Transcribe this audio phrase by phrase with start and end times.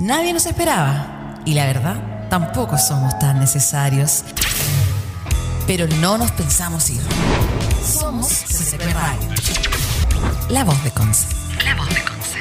[0.00, 4.24] Nadie nos esperaba y la verdad, tampoco somos tan necesarios.
[5.66, 7.02] Pero no nos pensamos ir.
[7.84, 9.28] Somos CCP Radio.
[10.48, 11.26] La voz de Conce.
[11.66, 12.38] La voz de Conce.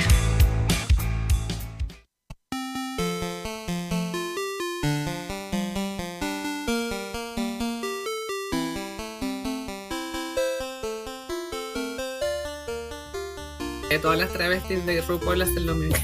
[14.02, 15.98] Todas las travestis de RuPaul hacen lo mismo.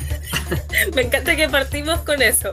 [0.95, 2.51] Me encanta que partimos con eso.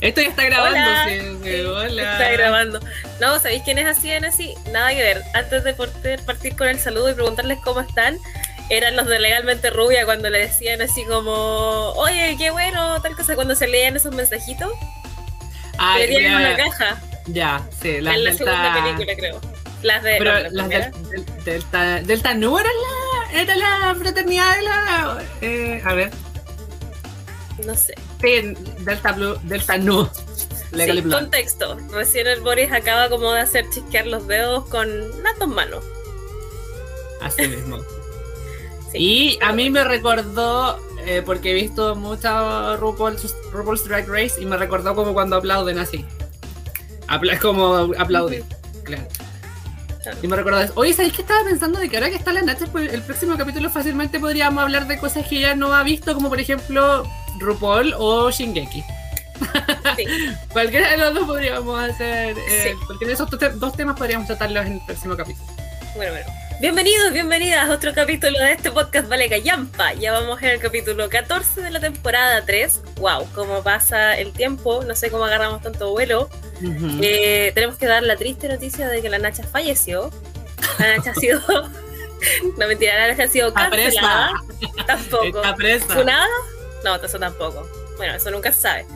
[0.00, 1.06] Esto ya está grabando, Hola.
[1.08, 2.12] sí, sí, hola.
[2.12, 2.80] Está grabando.
[3.20, 4.54] No, ¿sabéis quiénes hacían así?
[4.72, 5.22] Nada que ver.
[5.34, 5.74] Antes de
[6.24, 8.16] partir con el saludo y preguntarles cómo están,
[8.70, 13.34] eran los de Legalmente Rubia cuando le decían así como, oye, qué bueno, tal cosa,
[13.34, 14.72] cuando se leían esos mensajitos.
[15.76, 17.00] Ay, le dieron una caja.
[17.26, 19.40] ya, sí, las en la Delta- segunda película, creo.
[19.82, 20.16] Las de.
[20.18, 20.90] Pero no, la las primera.
[20.90, 25.22] del, del- Delta, Delta Nu era la, era la fraternidad de la...
[25.42, 26.10] eh, a ver,
[27.66, 27.94] No sé.
[28.20, 29.76] sí, Delta Blue, Delta
[30.94, 31.10] Sí, Blonde.
[31.10, 31.76] contexto.
[31.92, 34.88] Recién el Boris acaba como de hacer chisquear los dedos con
[35.22, 35.84] las dos manos.
[37.22, 37.78] Así mismo.
[38.92, 38.98] Sí.
[38.98, 44.46] Y a mí me recordó, eh, porque he visto mucho RuPaul's, RuPaul's Drag Race y
[44.46, 46.04] me recordó como cuando aplauden así.
[47.06, 48.42] Apla- es como aplaudir.
[48.82, 49.04] Claro.
[50.02, 50.18] Claro.
[50.22, 50.72] Y me recordó eso.
[50.74, 53.36] Oye, ¿sabéis que estaba pensando de que ahora que está la Nacha, pues, el próximo
[53.38, 57.04] capítulo fácilmente podríamos hablar de cosas que ella no ha visto, como por ejemplo
[57.40, 58.84] RuPaul o Shingeki?
[59.96, 60.04] Sí.
[60.52, 62.36] Cualquiera de los dos podríamos hacer.
[62.38, 62.84] eh, Sí.
[62.86, 65.46] Cualquiera de esos dos te- dos temas podríamos tratarlos en el próximo capítulo.
[65.96, 66.26] Bueno, bueno.
[66.60, 69.94] Bienvenidos, bienvenidas a otro capítulo de este podcast Vale Callampa.
[69.94, 72.82] Ya vamos en el capítulo 14 de la temporada 3.
[72.96, 76.28] Wow, cómo pasa el tiempo, no sé cómo agarramos tanto vuelo.
[77.00, 80.10] Eh, tenemos que dar la triste noticia de que la Nacha falleció.
[80.78, 81.40] La Nacha ha sido.
[82.58, 84.00] no mentira, la Nacha ha sido Está presa.
[84.02, 84.32] cancelada.
[84.86, 85.26] Tampoco.
[85.38, 85.86] Está presa.
[86.84, 87.68] No, eso tampoco.
[87.96, 88.86] Bueno, eso nunca se sabe.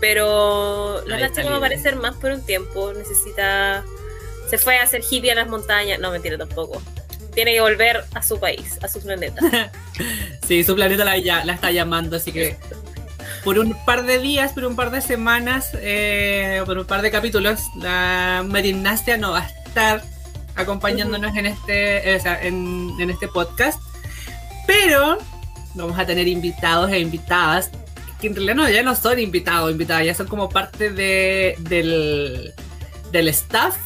[0.00, 2.92] Pero la Nacha no va a aparecer más por un tiempo.
[2.92, 3.84] Necesita.
[4.50, 5.98] Se fue a hacer hippie a las montañas.
[5.98, 6.80] No, mentira tampoco.
[7.34, 9.40] Tiene que volver a su país, a su planeta.
[10.46, 12.56] Sí, su planeta la, ya- la está llamando, así que
[13.42, 17.10] por un par de días, por un par de semanas, eh, por un par de
[17.10, 20.02] capítulos, la Marinasia no va a estar
[20.54, 23.80] acompañándonos en este, eh, o sea, en, en este podcast,
[24.66, 25.18] pero
[25.76, 27.70] vamos a tener invitados e invitadas
[28.20, 32.54] que en realidad no, ya no son invitados, invitadas, ya son como parte de, del,
[33.12, 33.76] del staff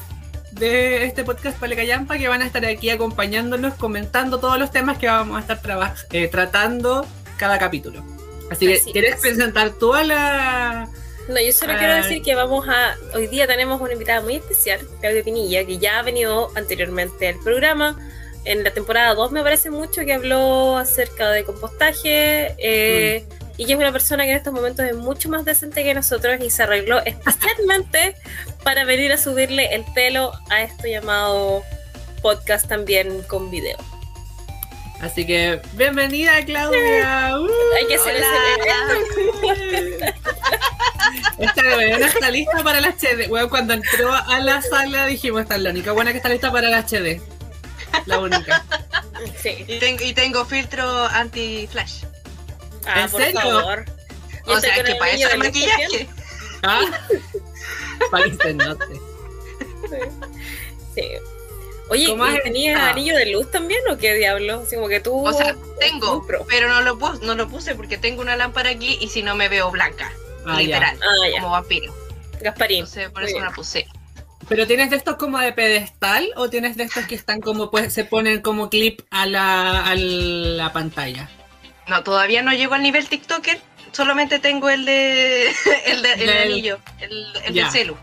[0.53, 5.07] de este podcast Palecayampa que van a estar aquí acompañándonos, comentando todos los temas que
[5.07, 7.07] vamos a estar traba- eh, tratando
[7.39, 8.05] cada capítulo.
[8.51, 9.21] Así que, Así ¿quieres es.
[9.21, 10.89] presentar tú a la...?
[11.29, 12.97] No, yo solo quiero decir que vamos a.
[13.15, 17.37] Hoy día tenemos una invitada muy especial, Claudia Pinilla, que ya ha venido anteriormente al
[17.45, 17.97] programa.
[18.45, 22.55] En la temporada 2 me parece mucho que habló acerca de compostaje.
[22.59, 23.25] eh,
[23.59, 26.41] Y que es una persona que en estos momentos es mucho más decente que nosotros
[26.43, 28.15] y se arregló especialmente
[28.65, 31.63] para venir a subirle el pelo a esto llamado
[32.23, 33.77] podcast también con video.
[35.03, 37.35] Así que, bienvenida Claudia.
[37.41, 38.27] Uh, Hay que hola.
[41.39, 43.29] Esta weona está lista para la HD.
[43.31, 46.53] Weón, cuando entró a la sala dijimos, esta es la única buena que está lista
[46.53, 47.21] para la HD.
[48.07, 48.65] La única.
[49.43, 49.67] Sí.
[49.69, 52.05] Y tengo, y tengo filtro anti-flash.
[52.87, 53.41] Ah, ¿En por serio?
[53.41, 53.85] favor.
[54.47, 56.09] O sea, que para eso el maquillaje.
[56.63, 56.85] ¿Ah?
[58.11, 58.85] Para que se note.
[60.95, 61.03] Sí.
[61.91, 64.63] Oye, ¿Cómo has ¿y ¿tenías anillo de luz también o qué diablo?
[64.65, 65.27] Así como que tú.
[65.27, 68.97] O sea, tengo, pero no lo, puse, no lo puse porque tengo una lámpara aquí
[69.01, 70.11] y si no me veo blanca.
[70.47, 70.99] Ah, literal.
[71.03, 71.41] Ah, ya.
[71.41, 71.95] Como vampiro.
[72.41, 72.79] Gasparín.
[72.79, 73.45] Entonces, por Muy eso bien.
[73.49, 73.87] la puse.
[74.51, 77.95] ¿Pero tienes de estos como de pedestal o tienes de estos que están como, pues,
[77.95, 81.31] se ponen como clip a la, a la pantalla?
[81.87, 83.61] No, todavía no llego al nivel TikToker.
[83.93, 85.49] Solamente tengo el de
[85.87, 87.97] el, de, el Del- anillo, el, el del celu.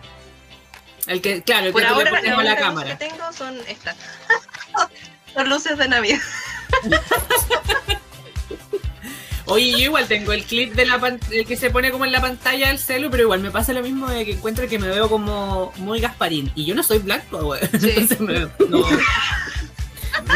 [1.05, 2.97] El que, claro, el Por que le ahora, pones la la cámara.
[2.97, 3.95] que tengo son estas.
[5.33, 6.19] son luces de Navidad.
[9.47, 12.11] Oye, yo igual tengo el clip de la pan- el que se pone como en
[12.11, 14.87] la pantalla del celu, pero igual me pasa lo mismo de que encuentro que me
[14.89, 16.51] veo como muy Gasparín.
[16.55, 17.61] Y yo no soy blanco, güey.
[17.79, 17.89] Sí.
[17.89, 18.51] Entonces me veo.
[18.69, 18.79] No.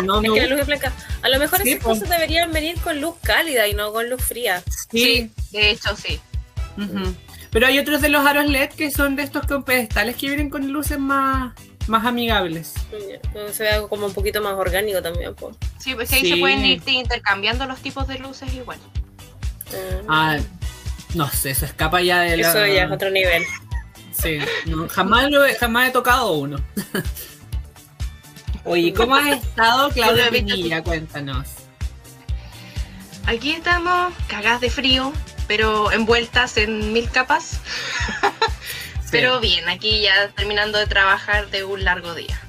[0.04, 0.34] No, Es no.
[0.34, 0.94] que la luz es blanca.
[1.22, 2.00] A lo mejor Sí, esas pues.
[2.00, 4.64] cosas deberían venir con luz cálida y no con luz fría.
[4.92, 5.30] Sí.
[5.52, 6.20] de hecho, sí.
[7.52, 10.50] Pero hay otros de los aros LED que son de estos con pedestales que vienen
[10.50, 11.54] con luces más,
[11.88, 12.74] más amigables.
[12.90, 13.20] Que
[13.54, 15.36] Se vea como un poquito más orgánico también.
[15.36, 15.56] Pues.
[15.80, 16.30] Sí, pues que ahí Sí.
[16.34, 18.80] se pueden ir intercambiando los tipos de luces igual.
[20.08, 20.38] Ah,
[21.14, 22.50] no sé, eso escapa ya de la.
[22.50, 23.44] Eso ya es otro nivel.
[24.12, 26.58] Sí, no, jamás, lo he, jamás he tocado uno.
[28.66, 30.84] Oye, ¿cómo has estado, Claudia Pinilla?
[30.84, 31.48] Cuéntanos.
[33.26, 35.14] Aquí estamos, cagadas de frío,
[35.48, 37.60] pero envueltas en mil capas.
[39.12, 42.40] Pero bien, aquí ya terminando de trabajar de un largo día.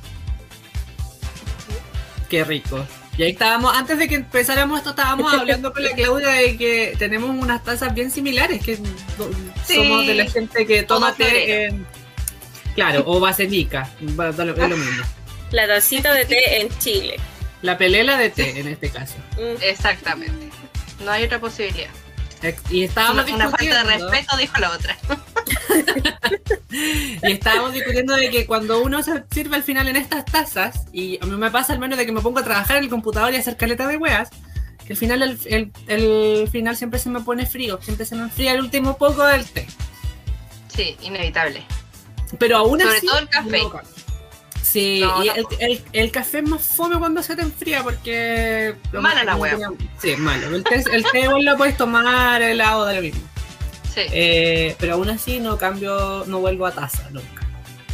[2.29, 2.87] Qué rico.
[3.19, 6.95] Y ahí estábamos, antes de que empezáramos esto, estábamos hablando con la Claudia de que
[6.99, 8.77] tenemos unas tazas bien similares, que
[9.67, 11.87] Sí, somos de la gente que toma té en-
[12.75, 15.05] Claro, o vasenica, es lo mismo.
[15.51, 17.17] La tacita de té en Chile.
[17.61, 19.17] La pelela de té, en este caso.
[19.37, 20.49] Mm, Exactamente.
[21.05, 21.91] No hay otra posibilidad.
[22.71, 24.99] Y Una, estábamos una falta de discutiendo- respeto, dijo la otra.
[27.23, 31.19] Y estábamos discutiendo de que cuando uno se sirve al final en estas tazas, y
[31.23, 33.33] a mí me pasa al menos de que me pongo a trabajar en el computador
[33.33, 34.31] y hacer caleta de weas,
[34.87, 38.23] que al final el, el- el final siempre se me pone frío, siempre se me
[38.23, 39.67] enfría el último poco del té.
[40.75, 41.63] Sí, inevitable.
[42.39, 43.07] Pero aún Sobre así.
[43.07, 43.61] todo el café.
[44.73, 48.75] Sí, No, y el, el- el café es más fome cuando se te enfría porque.
[48.93, 49.57] Mala la wea.
[50.01, 50.55] Sí, malo.
[50.57, 53.21] El té, el té igual lo puedes tomar helado de lo mismo.
[53.95, 54.01] Sí.
[54.13, 57.43] Eh, pero aún así no cambio, no vuelvo a taza nunca.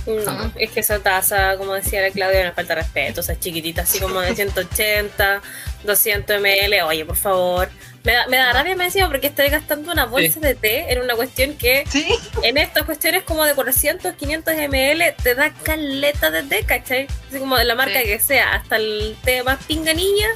[0.07, 3.21] No, es que esa taza, como decía la Claudia, me falta respeto.
[3.21, 5.43] O sea, chiquitita, así como de 180,
[5.85, 6.83] 200 ml.
[6.87, 7.69] Oye, por favor.
[8.05, 11.01] Me da, me da rabia me decía porque estoy gastando una bolsa de té en
[11.03, 12.07] una cuestión que Sí.
[12.43, 17.07] en estas cuestiones como de 400, 500 ml te da caleta de té, ¿cachai?
[17.29, 18.07] Así como de la marca Sí.
[18.07, 20.29] que sea, hasta el té más pinganilla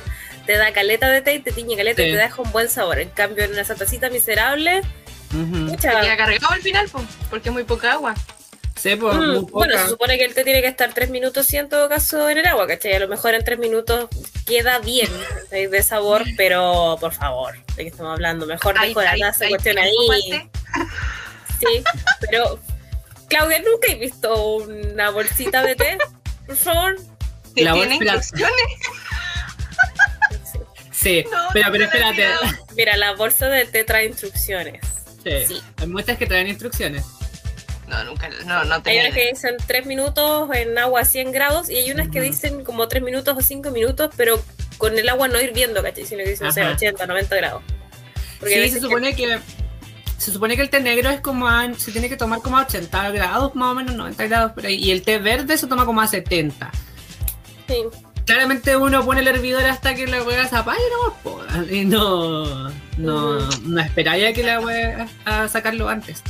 [0.45, 2.99] te da caleta de té y te tiñe caleta y te deja un buen sabor.
[2.99, 4.81] En cambio, en esa tacita miserable,
[5.31, 5.45] Ujú.
[5.45, 6.01] mucha...
[6.01, 7.01] Queda cargado al final, po,
[7.31, 8.15] porque es muy poca agua.
[8.83, 11.47] Sí, pues, Mm, muy bueno, se supone que el té tiene que estar tres minutos,
[11.47, 12.95] sí, en todo caso, en el agua, ¿cachai?
[12.95, 14.09] A lo mejor en tres minutos
[14.45, 15.09] queda bien
[15.45, 15.69] ¿cachai?
[15.69, 18.45] de sabor, pero por favor, ¿de qué estamos hablando?
[18.47, 19.93] Mejor Ahí- dejo la cuestión ahí.
[21.61, 21.85] Sí,
[22.29, 22.59] pero
[23.29, 25.99] Claudia, ¿nunca he visto una bolsita de té?
[26.47, 26.97] Por favor.
[27.55, 28.51] Que La tiene instrucciones.
[30.91, 32.27] Sí, No, pero, no pero te espérate.
[32.77, 34.81] Mira, la bolsa de té trae instrucciones.
[35.23, 35.47] Sí.
[35.47, 35.63] Sí.
[35.77, 37.05] Hay muestras que traen instrucciones.
[37.89, 41.33] No, nunca, no, no Hay tenía unas que dicen 3 minutos en agua a 100
[41.33, 42.29] grados y hay unas que Ujú.
[42.29, 44.43] dicen como 3 minutos o 5 minutos, pero
[44.79, 46.07] con el agua no hirviendo, ¿cachai?
[46.07, 46.73] Sino que dicen, no sé, Ajá.
[46.73, 47.63] 80, 90 grados.
[48.41, 49.39] Porque Sí, se que- supone que...
[50.19, 52.63] Se supone que el té negro es como a, se tiene que tomar como a
[52.63, 54.77] 80 grados, más o menos 90 grados por ahí.
[54.77, 56.71] Y el té verde se toma como a 70.
[57.67, 57.75] sí.
[58.25, 62.71] Claramente uno pone el hervidor hasta que la hueá se apague no po, y no,
[62.97, 66.23] no, no esperáis a que la hueá a sacarlo antes.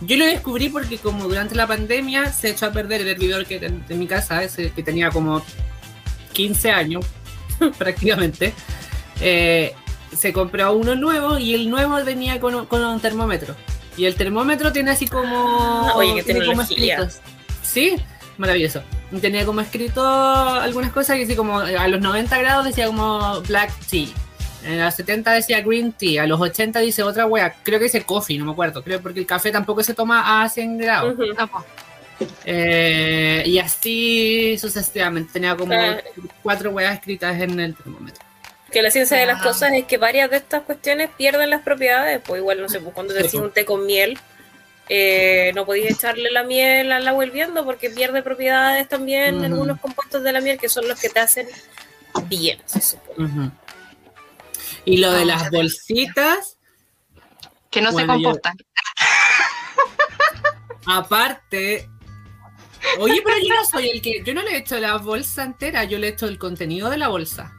[0.00, 3.58] Yo lo descubrí porque como durante la pandemia se echó a perder el hervidor que
[3.58, 5.42] de mi casa, ese que tenía como
[6.32, 7.06] 15 años
[7.78, 8.52] prácticamente.
[9.20, 9.74] Eh,
[10.14, 13.54] se compró uno nuevo y el nuevo venía con, con un termómetro.
[13.96, 15.90] Y el termómetro tiene así como...
[15.94, 17.20] Oye, qué tiene como escritos.
[17.62, 17.96] Sí,
[18.36, 18.82] maravilloso.
[19.10, 23.40] Y Tenía como escrito algunas cosas que así como a los 90 grados decía como
[23.42, 24.08] black tea.
[24.64, 28.02] En los 70 decía green tea, a los 80 dice otra wea, creo que dice
[28.02, 31.14] coffee, no me acuerdo, creo porque el café tampoco se toma a 100 grados.
[32.44, 35.98] Eh, y así sucesivamente, tenía como Ah.
[36.42, 38.24] cuatro weas escritas en el termómetro.
[38.72, 39.44] Que la ciencia de las Ah.
[39.44, 42.20] cosas es que varias de estas cuestiones pierden las propiedades.
[42.26, 43.44] Pues igual, no sé, pues cuando te decís pues.
[43.44, 44.18] un té con miel,
[44.88, 49.44] eh, no podéis echarle la miel al agua hirviendo porque pierde propiedades también Ujú.
[49.44, 51.46] algunos compuestos de la miel que son los que te hacen
[52.28, 53.50] bien, se supone.
[54.86, 56.56] Y lo de Ah, las bolsitas,
[57.70, 58.56] Que no se Bueno, yo- compostan.
[60.86, 61.88] aparte.
[62.98, 64.22] Oye, pero yo no soy el que.
[64.24, 66.96] Yo no le he hecho la bolsa entera, yo le he hecho el contenido de
[66.98, 67.52] la bolsa.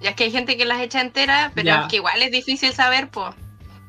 [0.00, 1.80] Ya es que hay gente que las echa enteras, pero Ya.
[1.82, 3.34] es que igual es difícil saber, po.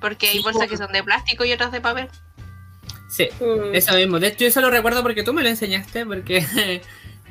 [0.01, 0.69] Porque hay Sí, bolsas po.
[0.69, 2.09] que son de plástico y otras de papel.
[3.09, 3.75] Sí, Mm.
[3.75, 4.19] eso mismo.
[4.19, 6.39] De hecho, eso lo recuerdo porque tú me lo enseñaste, porque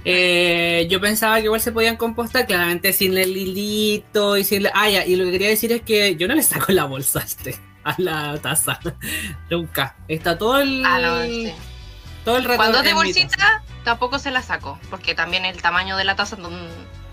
[0.05, 4.73] eh, yo pensaba que igual se podían compostar, claramente sin el hilito y sin la...
[4.75, 7.21] Ah, ya, y lo que quería decir es que yo no le saco la bolsa
[7.21, 8.79] a, este, a la taza.
[9.51, 9.97] Nunca.
[10.07, 10.85] Está todo el...
[10.85, 11.53] Ah, no, sí.
[12.25, 15.97] Todo el rato Cuando es de bolsita, tampoco se la saco, porque también el tamaño
[15.97, 16.37] de la taza,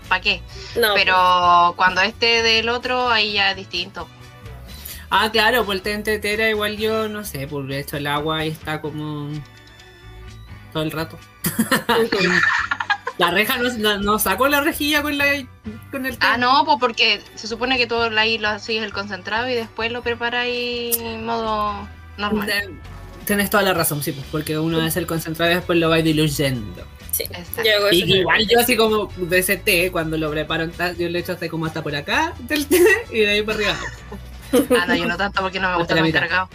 [0.08, 0.42] ¿para qué?
[0.78, 4.08] No, Pero cuando este del otro, ahí ya es distinto.
[5.08, 8.44] Ah, claro, por el té entretera igual yo, no sé, pues le echo el agua
[8.44, 9.30] y está como...
[10.72, 11.18] Todo el rato.
[11.86, 12.10] Pues,
[13.18, 15.24] La reja no, no, no saco la rejilla con, la,
[15.90, 16.26] con el té.
[16.26, 19.90] Ah, no, pues porque se supone que todo ahí lo así el concentrado y después
[19.90, 21.88] lo preparáis en modo
[22.18, 22.78] normal.
[23.24, 25.96] Tienes toda la razón, sí, pues, porque uno hace el concentrado y después lo va
[25.96, 26.86] diluyendo.
[27.10, 27.24] sí.
[27.24, 27.62] Exacto.
[27.64, 31.32] Yo Y igual yo así como de ese té, cuando lo preparo, yo le echo
[31.32, 33.76] hasta como hasta por acá del té y de ahí para arriba.
[34.78, 36.20] Ah, no, yo no tanto porque no me gusta tan mitad.
[36.20, 36.48] cargado.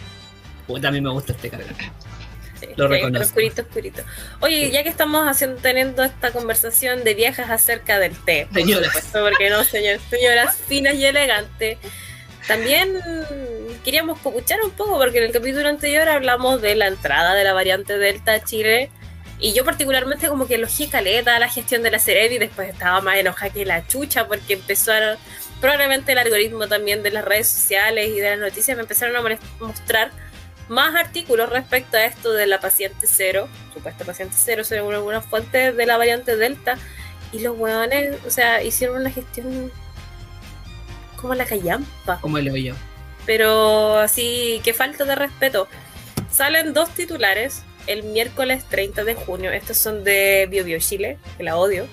[0.66, 1.74] Puta, a mí me gusta este cargado.
[2.74, 3.26] Sí, Lo sí, reconozco.
[3.26, 4.02] Oscurito, oscurito.
[4.40, 8.86] Oye, ya que estamos haciendo, teniendo esta conversación de viajes acerca del té, por Señoras.
[8.86, 11.78] supuesto, porque no, señor, señoras finas y elegantes,
[12.48, 12.92] también
[13.84, 17.52] queríamos escuchar un poco, porque en el capítulo anterior hablamos de la entrada de la
[17.52, 18.90] variante Delta a Chile.
[19.38, 23.00] Y yo particularmente como que elogié caleta la gestión de la serie y después estaba
[23.00, 25.16] más enojada que la chucha porque empezó a,
[25.60, 29.38] probablemente el algoritmo también de las redes sociales y de las noticias me empezaron a
[29.58, 30.12] mostrar
[30.72, 35.76] más artículos respecto a esto de la paciente cero, supuesta paciente cero según algunas fuentes
[35.76, 36.78] de la variante Delta
[37.30, 39.70] y los huevones, o sea, hicieron una gestión
[41.16, 42.20] como la callampa.
[42.20, 42.74] Como el hoyo.
[43.26, 45.68] Pero así, que falta de respeto.
[46.30, 49.52] Salen dos titulares el miércoles 30 de junio.
[49.52, 51.86] Estos son de Bio Bio Chile, que la odio.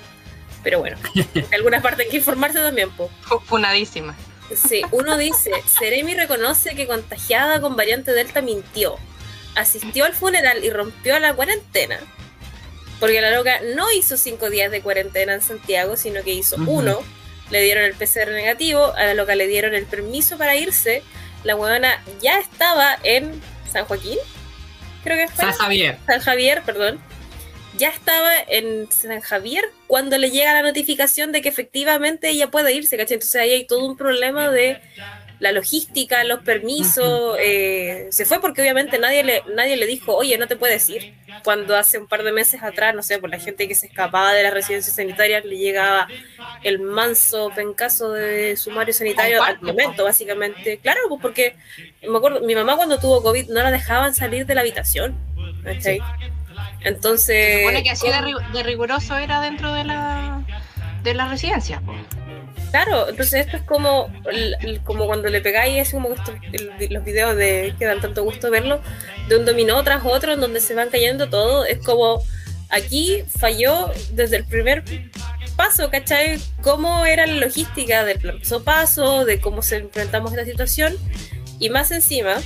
[0.63, 3.09] Pero bueno, en algunas partes hay que informarse también, po.
[3.45, 4.15] Funadísima.
[4.55, 8.95] Sí, uno dice, Seremi reconoce que contagiada con variante Delta mintió.
[9.55, 11.99] Asistió al funeral y rompió la cuarentena.
[12.99, 16.99] Porque la loca no hizo cinco días de cuarentena en Santiago, sino que hizo uno.
[17.49, 21.03] Le dieron el PCR negativo, a la loca le dieron el permiso para irse.
[21.43, 23.41] La huevona ya estaba en
[23.71, 24.17] San Joaquín,
[25.03, 25.45] creo que fue.
[25.45, 25.97] San Javier.
[26.05, 26.99] San Javier, perdón.
[27.79, 32.73] Ya estaba en San Javier cuando le llega la notificación de que efectivamente ella puede
[32.73, 33.15] irse, ¿cachai?
[33.15, 34.81] Entonces ahí hay todo un problema de
[35.39, 40.37] la logística, los permisos, eh, se fue porque obviamente nadie le, nadie le dijo, oye,
[40.37, 41.13] no te puedes ir.
[41.45, 44.33] Cuando hace un par de meses atrás, no sé, por la gente que se escapaba
[44.33, 46.09] de las residencias sanitarias, le llegaba
[46.63, 50.79] el manso pencaso de sumario sanitario al momento, básicamente.
[50.79, 51.55] Claro, pues porque
[52.01, 55.17] me acuerdo, mi mamá cuando tuvo COVID no la dejaban salir de la habitación.
[56.81, 57.53] Entonces.
[57.53, 58.07] Se supone que así
[58.53, 60.43] de, riguroso era dentro de la,
[61.03, 61.81] de la residencia.
[62.71, 64.13] Claro, entonces esto es como,
[64.83, 66.09] como cuando le pegáis, es como
[66.89, 68.79] los videos de que dan tanto gusto verlo,
[69.27, 71.65] de un dominó tras otro, en donde se van cayendo todo.
[71.65, 72.21] Es como
[72.69, 74.83] aquí falló desde el primer
[75.55, 76.39] paso, ¿cachai?
[76.61, 80.95] Cómo era la logística del paso paso, de cómo se enfrentamos a esta situación,
[81.59, 82.37] y más encima,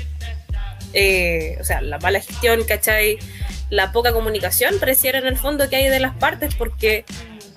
[0.94, 3.20] eh, o sea, la mala gestión, ¿cachai?
[3.74, 7.06] La poca comunicación, pareciera en el fondo que hay de las partes, porque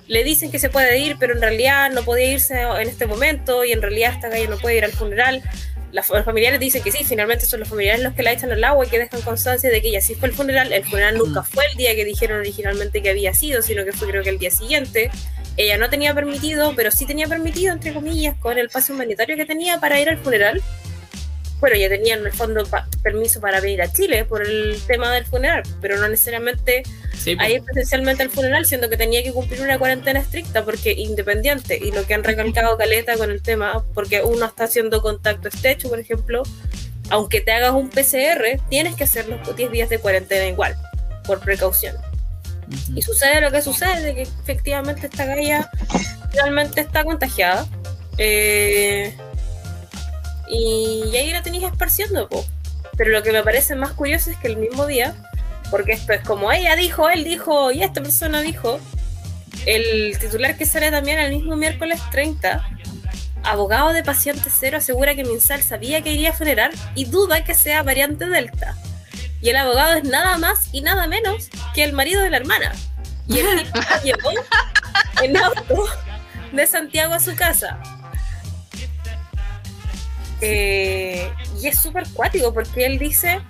[0.07, 3.63] le dicen que se puede ir, pero en realidad no podía irse en este momento
[3.63, 5.43] y en realidad esta calle no puede ir al funeral.
[5.91, 8.83] los familiares dicen que sí, finalmente son los familiares los que la echan al agua
[8.83, 10.73] y que dejan constancia de que ella sí fue el funeral.
[10.73, 14.07] El funeral nunca fue el día que dijeron originalmente que había sido, sino que fue
[14.07, 15.11] creo que el día siguiente.
[15.55, 19.45] Ella no tenía permitido, pero sí tenía permitido, entre comillas, con el pase humanitario que
[19.45, 20.63] tenía para ir al funeral
[21.59, 22.63] bueno, ya tenían en el fondo
[23.01, 26.83] permiso para venir a Chile por el tema del funeral, pero no necesariamente
[27.39, 31.77] a ir presencialmente al funeral, siendo que tenía que cumplir una cuarentena estricta porque independiente,
[31.77, 35.89] y lo que han recalcado Caleta con el tema, porque uno está haciendo contacto estrecho,
[35.89, 36.43] por ejemplo,
[37.09, 40.75] aunque te hagas un PCR, tienes que hacer los 10 días de cuarentena igual,
[41.25, 41.95] por precaución.
[42.93, 45.69] Y sucede lo que sucede, que efectivamente esta galla
[46.33, 47.65] realmente está contagiada.
[48.17, 49.15] Eh,
[50.49, 52.29] y, ahí la tenéis esparciendo,
[52.95, 55.15] Pero lo que me parece más curioso es que el mismo día,
[55.69, 58.79] porque esto es como ella dijo, él dijo y esta persona dijo,
[59.65, 62.63] el titular que sale también el mismo miércoles 30,
[63.43, 67.53] abogado de paciente cero, asegura que Minsal sabía que iría a funeral y duda que
[67.53, 68.75] sea variante Delta.
[69.41, 72.73] Y el abogado es nada más y nada menos que el marido de la hermana.
[73.27, 73.63] Y el
[74.03, 74.29] tipo
[75.21, 75.85] en auto
[76.51, 77.77] de Santiago a su casa.
[80.41, 83.41] Eh, y es súper cuático porque él dice,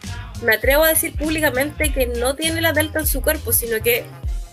[0.42, 4.06] me atrevo a decir públicamente que no tiene la delta en su cuerpo, sino que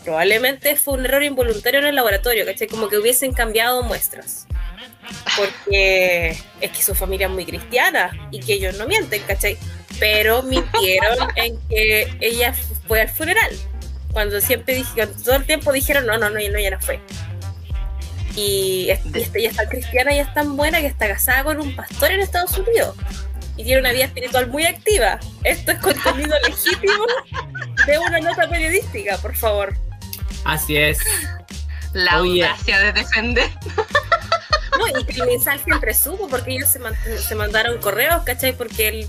[0.04, 2.68] probablemente fue un error involuntario en el laboratorio, ¿cachai?
[2.68, 4.46] Como que hubiesen cambiado muestras.
[5.36, 9.56] Porque es que su familia es muy cristiana y que ellos no mienten, ¿cachai?
[9.98, 12.54] Pero mintieron en que ella
[12.86, 13.50] fue al funeral.
[14.12, 17.00] Cuando siempre dije, todo el tiempo dijeron, no, no, no, no, ella no fue.
[18.36, 22.12] Y, ella es tan cristiana y es tan buena que está casada con un pastor
[22.12, 22.96] en Estados Unidos.
[23.56, 25.20] Y tiene una vida espiritual muy activa.
[25.44, 27.06] Esto es contenido legítimo
[27.86, 29.74] de una nota periodística, por favor.
[30.44, 30.98] Así es.
[31.92, 33.50] La audacia de defender.
[34.76, 35.14] No, y que
[35.64, 38.56] siempre supo porque ellos se, se mandaron correos, ¿cachai?
[38.56, 39.08] Porque él,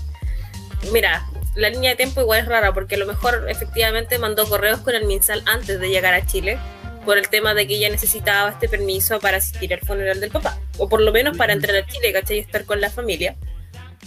[0.92, 4.80] mira, la línea de tiempo igual es rara porque a lo mejor efectivamente mandó correos
[4.80, 6.58] con el Minsal antes de llegar a Chile
[7.06, 10.60] por el tema de que ella necesitaba este permiso para asistir al funeral del papá,
[10.76, 12.36] o por lo menos para entrar a Chile, ¿cachai?
[12.36, 13.36] Y estar con la familia.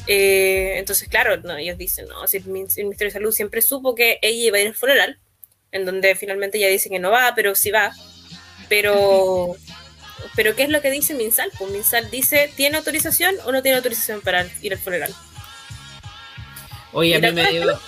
[0.05, 4.19] Eh, entonces, claro, no, ellos dicen, no, si el, Ministerio de Salud siempre supo que
[4.21, 5.19] ella iba a ir al funeral,
[5.71, 7.91] en donde finalmente ella dice que no va, pero sí va.
[8.67, 9.55] Pero,
[10.35, 11.51] pero ¿qué es lo que dice Minsal?
[11.57, 15.15] Pues Minsal dice, ¿tiene autorización o no tiene autorización para ir al funeral?
[16.91, 17.79] Oye, a mí me dio...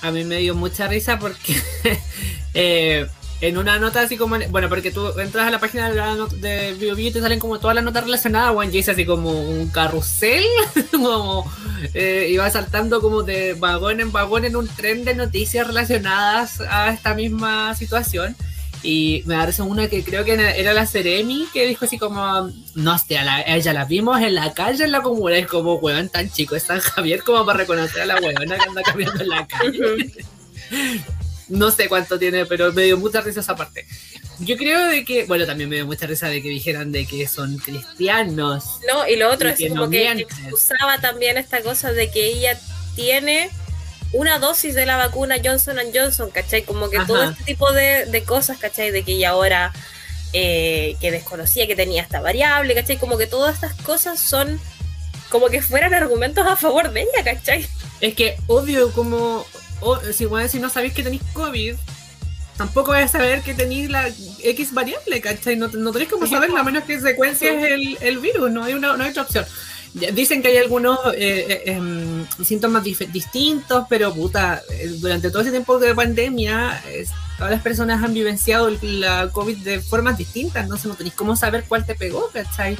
[0.00, 1.54] A mí me dio mucha risa porque...
[2.54, 3.06] Eh,
[3.40, 6.32] en una nota así como, bueno, porque tú entras a la página de, la not-
[6.32, 9.68] de BioBio y te salen como todas las notas relacionadas, One dice así como un
[9.68, 10.44] carrusel,
[10.90, 11.50] como
[11.94, 16.90] eh, iba saltando como de vagón en vagón en un tren de noticias relacionadas a
[16.92, 18.34] esta misma situación.
[18.80, 22.94] Y me parece una que creo que era la Ceremi que dijo así como, no,
[22.94, 26.30] hostia, la, ella la vimos en la calle en la comuna, es como, weón, tan
[26.30, 29.46] chico es San Javier como para reconocer a la weona que anda caminando en la
[29.48, 30.12] calle.
[31.48, 33.86] No sé cuánto tiene, pero me dio mucha risa esa parte.
[34.40, 37.26] Yo creo de que, bueno, también me dio mucha risa de que dijeran de que
[37.26, 38.64] son cristianos.
[38.86, 42.10] No, y lo otro Y es que como no que usaba también esta cosa de
[42.10, 42.58] que ella
[42.94, 43.50] tiene
[44.12, 46.62] una dosis de la vacuna Johnson Johnson, ¿cachai?
[46.62, 47.06] Como que Ajá.
[47.06, 48.90] todo este tipo de, de cosas, ¿cachai?
[48.90, 49.72] De que ella ahora
[50.32, 52.98] eh, que desconocía que tenía esta variable, ¿cachai?
[52.98, 54.60] Como que todas estas cosas son
[55.30, 57.66] como que fueran argumentos a favor de ella, ¿cachai?
[58.00, 59.46] Es que, obvio, como,
[59.80, 61.74] o- si, bueno, si no sabéis que tenéis COVID,
[62.56, 64.08] tampoco vais a saber que tenéis la
[64.42, 65.56] X variable, ¿cachai?
[65.56, 68.96] No, no tenéis como saberlo a menos que secuencias el, el virus, no hay, una,
[68.96, 69.44] no hay otra opción.
[70.12, 75.50] Dicen que hay algunos eh, eh, em, síntomas distintos, pero puta, eh, durante todo ese
[75.50, 77.06] tiempo de pandemia, eh,
[77.38, 81.36] todas las personas han vivenciado el- la COVID de formas distintas, entonces no tenéis cómo
[81.36, 82.76] saber cuál te pegó, ¿cachai?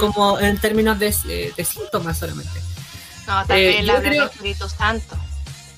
[0.00, 2.58] Como en términos de, de síntomas solamente.
[3.28, 5.16] No, yo la del Espíritu Santo.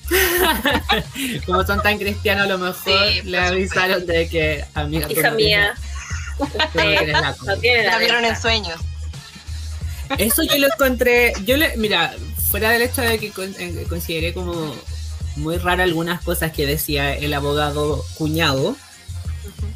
[1.45, 5.35] Como son tan cristianos, a lo mejor Sí, le avisaron de que, amiga, Hija no
[5.35, 5.73] mía,
[6.37, 6.77] tienes- tú
[7.11, 8.79] la no tiene la La vieron en sueños.
[10.17, 12.13] Eso yo lo encontré, yo le, mira,
[12.49, 14.75] fuera del hecho de que con- eh, consideré como
[15.37, 18.75] muy rara algunas cosas que decía el abogado cuñado,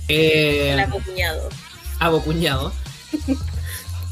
[0.07, 1.49] eh, El acuñado.
[1.99, 2.71] abo cuñado,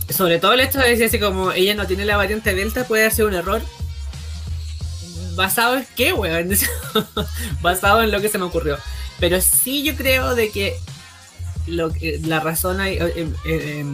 [0.09, 3.09] sobre todo el hecho de decir así como ella no tiene la variante Delta puede
[3.11, 3.61] ser un error.
[5.35, 6.49] ¿Basado en qué, weón?
[7.61, 8.77] Basado en lo que se me ocurrió.
[9.19, 10.77] Pero sí yo creo de que
[11.67, 13.85] la razón hay, eh, eh, eh,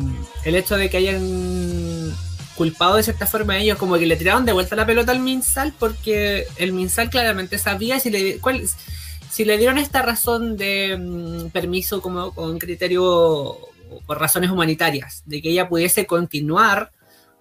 [0.43, 2.13] el hecho de que hayan
[2.55, 5.19] culpado de cierta forma a ellos, como que le tiraron de vuelta la pelota al
[5.19, 8.63] Minsal, porque el Minsal claramente sabía si le, cuál,
[9.29, 13.57] si le dieron esta razón de mm, permiso como con criterio
[14.05, 16.91] por razones humanitarias, de que ella pudiese continuar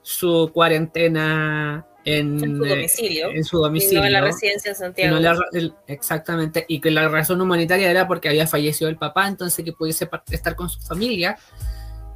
[0.02, 3.30] su cuarentena en, En su eh, domicilio.
[3.30, 4.00] en su Y domicilio.
[4.00, 5.14] no en la residencia en Y Santiago.
[5.16, 9.26] no la el- exactamente, y que la razón humanitaria era porque había fallecido el papá,
[9.28, 11.36] entonces que pudiese estar con su familia.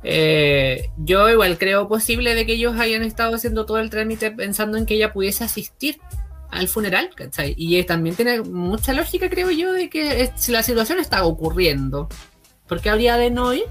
[0.03, 4.77] Eh, yo igual creo posible de que ellos hayan estado haciendo todo el trámite pensando
[4.77, 5.99] en que ella pudiese asistir
[6.51, 7.55] al funeral, ¿cachai?
[7.57, 12.09] Y también tiene mucha lógica, creo yo, de que si la situación está ocurriendo,
[12.69, 13.65] ¿por qué habría de no ir?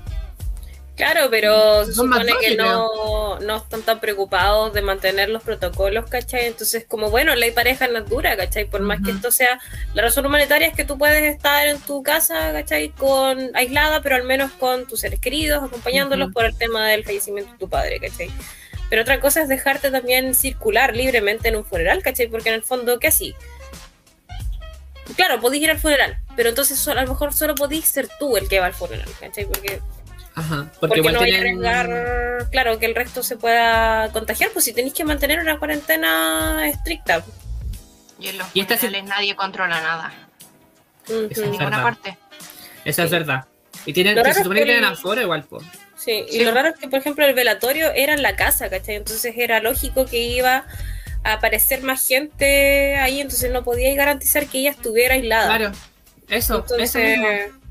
[0.95, 5.41] Claro, pero se Son más supone que no, no están tan preocupados de mantener los
[5.41, 6.45] protocolos, ¿cachai?
[6.45, 8.65] Entonces, como bueno, ley pareja no es dura, ¿cachai?
[8.65, 9.59] Por más que esto sea,
[9.95, 12.89] la razón humanitaria es que tú puedes estar en tu casa, ¿cachai?
[12.89, 17.53] Con, aislada, pero al menos con tus seres queridos, acompañándolos por el tema del fallecimiento
[17.53, 18.29] de tu padre, ¿cachai?
[18.91, 22.27] Pero otra cosa es dejarte también circular libremente en un funeral, ¿cachai?
[22.27, 23.33] Porque en el fondo, ¿qué así?
[25.15, 28.47] Claro, podéis ir al funeral, pero entonces a lo mejor solo podéis ser tú el
[28.47, 29.45] que va al funeral, ¿cachai?
[29.45, 29.81] Porque
[30.35, 34.65] Ajá, porque, porque, igual no a arriesgar, claro, que el resto se pueda contagiar, pues
[34.65, 37.23] si tenéis que mantener una cuarentena estricta.
[38.19, 40.13] Y en los Y esta funerales nadie controla nada.
[41.05, 41.83] Eso es ninguna verdad.
[41.83, 42.17] parte.
[42.85, 43.45] Eso es verdad.
[43.85, 45.63] Y tienen, se supone que que tienen el- aforo igual, pues.
[45.97, 46.43] Sí, y Sí.
[46.45, 48.95] lo raro es que, por ejemplo, el velatorio era en la casa, ¿cachai?
[48.95, 50.65] Entonces era lógico que iba
[51.23, 55.47] a aparecer más gente ahí, entonces no podíais garantizar que ella estuviera aislada.
[55.57, 55.71] Claro,
[56.29, 57.62] eso, eso Entonces, mismo.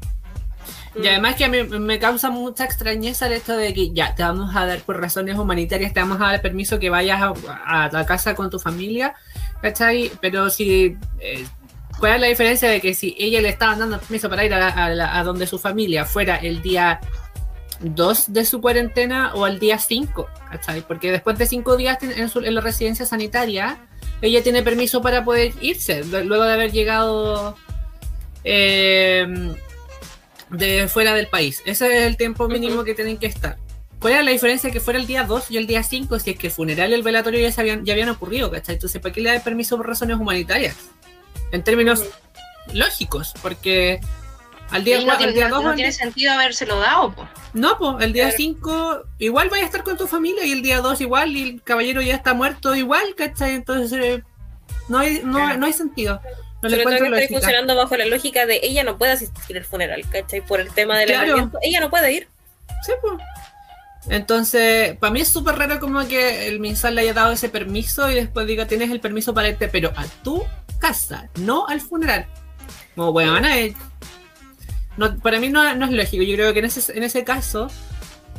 [0.95, 4.23] Y además que a mí me causa mucha extrañeza el hecho de que ya te
[4.23, 7.33] vamos a dar por razones humanitarias, te vamos a dar permiso que vayas a,
[7.85, 9.15] a la casa con tu familia,
[9.63, 10.11] ¿cachai?
[10.21, 10.97] Pero si...
[11.21, 11.47] eh,
[11.99, 14.59] ¿Cuál es la diferencia de que si ella le estaban dando permiso para ir a,
[14.59, 16.99] la- a a donde su familia fuera el día
[17.81, 20.81] 2 de su cuarentena o al día 5, ¿cachai?
[20.83, 23.79] Porque después de 5 días en, su- en la residencia sanitaria,
[24.21, 27.57] ella tiene permiso para poder irse, lu- luego de haber llegado
[28.45, 29.55] eh,
[30.53, 31.63] de fuera del país.
[31.67, 33.57] Ese es el tiempo mínimo que tienen que estar.
[33.99, 36.39] ¿Cuál era la diferencia que fuera el día 2 y el día 5 si es
[36.39, 38.75] que el funeral y el velatorio ya, se habían, ya habían ocurrido, ¿cachai?
[38.75, 40.77] Entonces, ¿para qué le da permiso por razones humanitarias?
[41.53, 42.05] En términos
[42.75, 44.01] lógicos, porque
[44.71, 47.29] al día, Y no, al tiene, día no 2 tiene sentido habérselo dado, po.
[47.53, 48.31] no, pues el día.
[48.33, 51.63] 5 igual vaya a estar con tu familia y el día 2 igual y el
[51.63, 53.55] caballero ya está muerto igual, ¿cachai?
[53.55, 54.23] Entonces eh,
[54.89, 56.21] no, hay, no, no hay sentido.
[56.63, 57.35] No le sobre todo que lógica.
[57.35, 60.41] funcionando bajo la lógica de ella no puede asistir al funeral, ¿cachai?
[60.41, 61.51] Por el tema del Claro.
[61.61, 62.29] Ella no puede ir.
[62.87, 63.15] Sí, pues.
[64.09, 68.11] Entonces, para mí es súper raro como que el MinSal le haya dado ese permiso
[68.11, 70.45] y después diga, tienes el permiso para irte, pero a tu
[70.79, 72.27] casa, no al funeral.
[72.97, 73.75] Como, bueno, eh,
[74.97, 76.23] no, para mí no, no es lógico.
[76.23, 77.69] Yo creo que en ese, en ese caso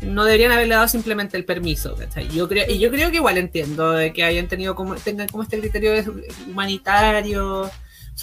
[0.01, 1.95] no deberían haberle dado simplemente el permiso.
[1.95, 2.27] ¿cachai?
[2.29, 5.43] Yo creo, y yo creo que igual entiendo de que hayan tenido como, tengan como
[5.43, 5.93] este criterio
[6.47, 7.71] humanitario,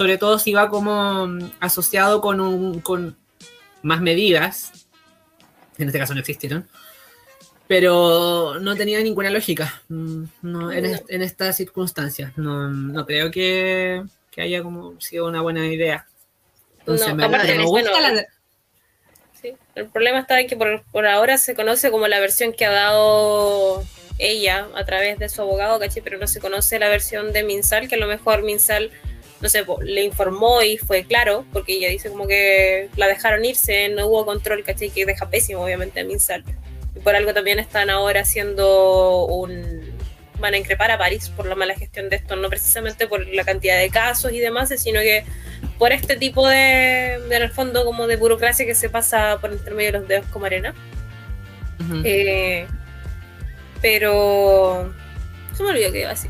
[0.00, 3.18] sobre todo si va como mm, asociado con un con
[3.82, 4.72] más medidas.
[5.76, 6.66] En este caso no existieron.
[7.68, 12.32] Pero no tenía ninguna lógica mm, no, en, est- en estas circunstancias.
[12.38, 16.06] No, no creo que, que haya como sido una buena idea.
[16.78, 18.24] Entonces No, me, aparte, me bueno, gusta la,
[19.38, 22.64] Sí, el problema está en que por, por ahora se conoce como la versión que
[22.64, 23.84] ha dado
[24.18, 26.02] ella a través de su abogado, ¿cachai?
[26.02, 28.90] Pero no se conoce la versión de Minsal, que a lo mejor Minsal,
[29.40, 33.88] no sé, le informó y fue claro, porque ella dice como que la dejaron irse,
[33.88, 34.90] no hubo control, ¿cachai?
[34.90, 36.44] Que deja pésimo, obviamente, a Minsal.
[36.94, 39.98] Y por algo también están ahora haciendo un...
[40.38, 43.44] Van a increpar a París por la mala gestión de esto, no precisamente por la
[43.44, 45.24] cantidad de casos y demás, sino que
[45.79, 49.53] por este tipo de, de, en el fondo, como de burocracia que se pasa por
[49.53, 50.74] entre medio de los dedos como arena.
[52.05, 52.66] Eh,
[53.83, 54.94] pero
[55.55, 56.29] se me olvidó que iba así.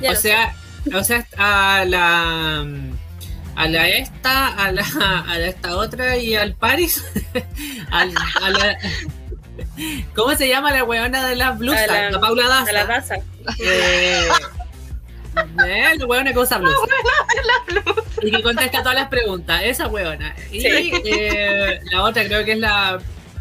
[0.00, 0.54] Ya o no sea,
[0.94, 2.66] o sea, a la
[3.56, 4.84] a la esta, a la,
[5.28, 7.02] a la esta otra y al Paris,
[7.90, 8.76] al- a la-
[10.14, 11.86] ¿cómo se llama la weona de las blusas?
[11.88, 12.48] La- La, Paula.
[12.48, 12.70] Daza.
[12.70, 13.14] a la taza.
[13.58, 14.28] Eh,
[15.66, 16.76] eh, la weona que usa blusa.
[18.22, 20.34] Y que contesta todas las preguntas, esa weona.
[20.52, 20.92] Y Sí.
[21.04, 22.98] eh, la otra creo que es la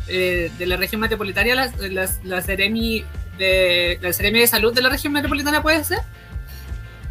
[0.07, 3.03] eh, de la región metropolitana, la, la, la Ceremi
[3.37, 5.99] de la Seremi de Salud de la región metropolitana, ¿puede ser?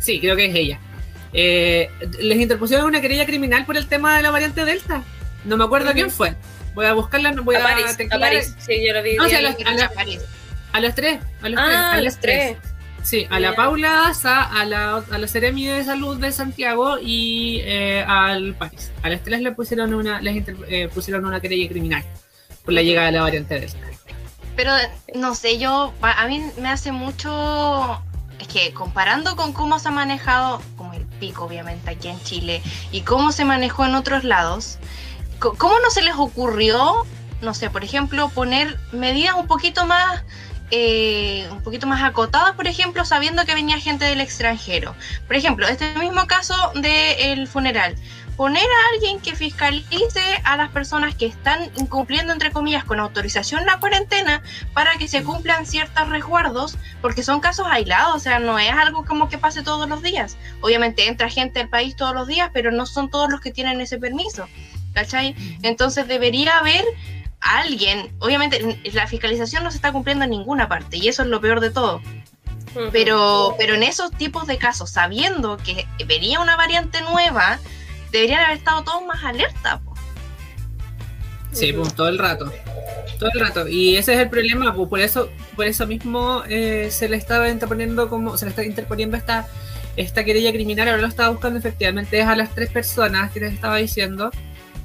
[0.05, 0.79] Sí, creo que es ella.
[1.33, 1.91] Eh,
[2.21, 5.03] les interpusieron una querella criminal por el tema de la variante Delta.
[5.45, 6.35] No me acuerdo quién fue.
[6.75, 8.55] Voy a buscarla, voy a a, París, a París.
[8.59, 9.15] Sí, yo lo vi.
[9.17, 9.83] No, sí, a los- a los-
[10.73, 11.19] a los tres.
[11.43, 11.77] A los tres.
[11.77, 12.57] Ah, a los tres.
[13.03, 13.55] Sí, a la.
[13.55, 18.91] Paula Daza, a la, a la Seremi de Salud de Santiago y eh, al París.
[19.03, 22.03] A las tres le pusieron una, les inter- eh, pusieron una querella criminal
[22.65, 23.79] por la llegada de la variante Delta.
[24.57, 24.73] Pero
[25.15, 28.03] no sé, yo, a mí me hace mucho.
[28.39, 32.63] Es que comparando con cómo se ha manejado, como el pico, obviamente, aquí en Chile,
[32.93, 34.79] y cómo se manejó en otros lados,
[35.39, 37.07] ¿cómo no se les ocurrió,
[37.43, 40.25] no sé, por ejemplo, poner medidas un poquito más.
[40.71, 44.97] eh, un poquito más acotadas, por ejemplo, sabiendo que venía gente del extranjero.
[45.27, 47.95] Por ejemplo, este mismo caso del funeral.
[48.37, 53.65] Poner a alguien que fiscalice a las personas que están incumpliendo, entre comillas, con autorización
[53.65, 54.43] la cuarentena
[54.73, 59.05] para que se cumplan ciertos resguardos, porque son casos aislados, o sea, no es algo
[59.05, 60.37] como que pase todos los días.
[60.61, 63.81] Obviamente entra gente al país todos los días, pero no son todos los que tienen
[63.81, 64.49] ese permiso,
[64.95, 65.37] ¿cachai?
[65.63, 66.85] Entonces debería haber
[67.41, 71.41] alguien, obviamente la fiscalización no se está cumpliendo en ninguna parte, y eso es lo
[71.41, 72.01] peor de todo.
[72.91, 77.61] Pero, pero en esos tipos de casos, sabiendo que venía una variante nueva,
[78.19, 79.81] deberían haber estado todos más alerta.
[79.81, 79.95] po.
[81.53, 82.53] Sí, pues todo el rato.
[83.19, 83.69] Todo el rato.
[83.69, 87.49] Y ese es el problema, pues por eso, por eso mismo eh, se le estaba
[87.49, 89.47] interponiendo como, se le está interponiendo esta,
[89.97, 93.53] esta querella criminal, ahora lo estaba buscando efectivamente, es a las tres personas que les
[93.53, 94.31] estaba diciendo.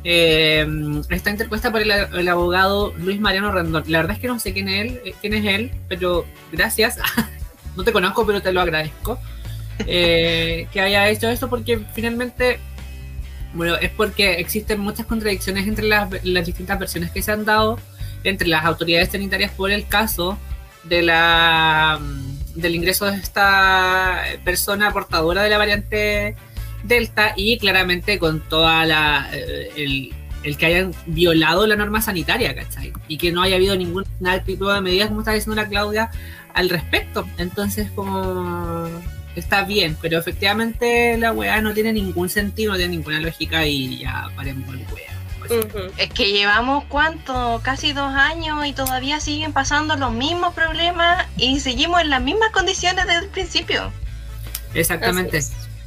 [0.03, 0.65] Eh,
[1.09, 3.83] está interpuesta por el, el abogado Luis Mariano Rendón.
[3.87, 6.99] La verdad es que no sé quién es él, eh, quién es él, pero gracias.
[7.75, 9.19] no te conozco, pero te lo agradezco.
[9.87, 12.59] eh, que haya hecho esto porque finalmente
[13.53, 16.09] bueno, es porque existen muchas contradicciones entre las,
[16.45, 17.79] distintas versiones que se han dado
[18.23, 20.37] entre las autoridades sanitarias por el caso
[20.83, 26.35] de la mm, del ingreso de esta persona portadora de la variante
[26.83, 32.55] Delta y claramente con toda la eh, el, el que hayan violado la norma sanitaria,
[32.55, 32.93] ¿cachai?
[33.07, 34.05] Y que no haya habido ningún
[34.45, 36.11] tipo de medidas, como está diciendo la Claudia,
[36.53, 37.27] al respecto.
[37.37, 38.87] Entonces, como
[39.39, 43.99] está bien, pero efectivamente la weá no tiene ningún sentido, no tiene ninguna lógica y
[43.99, 45.19] ya paremos el weá.
[45.45, 45.91] Ujú.
[45.97, 51.59] Es que llevamos cuánto, casi dos años y todavía siguen pasando los mismos problemas y
[51.59, 53.91] seguimos en las mismas condiciones desde el principio.
[54.73, 55.41] Exactamente.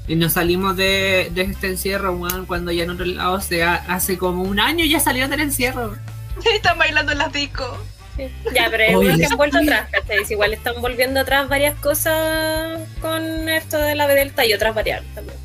[0.09, 3.85] Y nos salimos de, de este encierro, weón, cuando ya en otro lado, o sea,
[3.87, 5.97] hace como un año ya salieron del encierro.
[6.55, 7.79] Están bailando en las discos.
[8.17, 8.29] Sí.
[8.55, 10.19] Ya, pero igual que han vuelto atrás, ¿cachai?
[10.29, 15.15] Igual están volviendo atrás varias cosas con esto de la B Delta y otras variantes
[15.15, 15.37] también.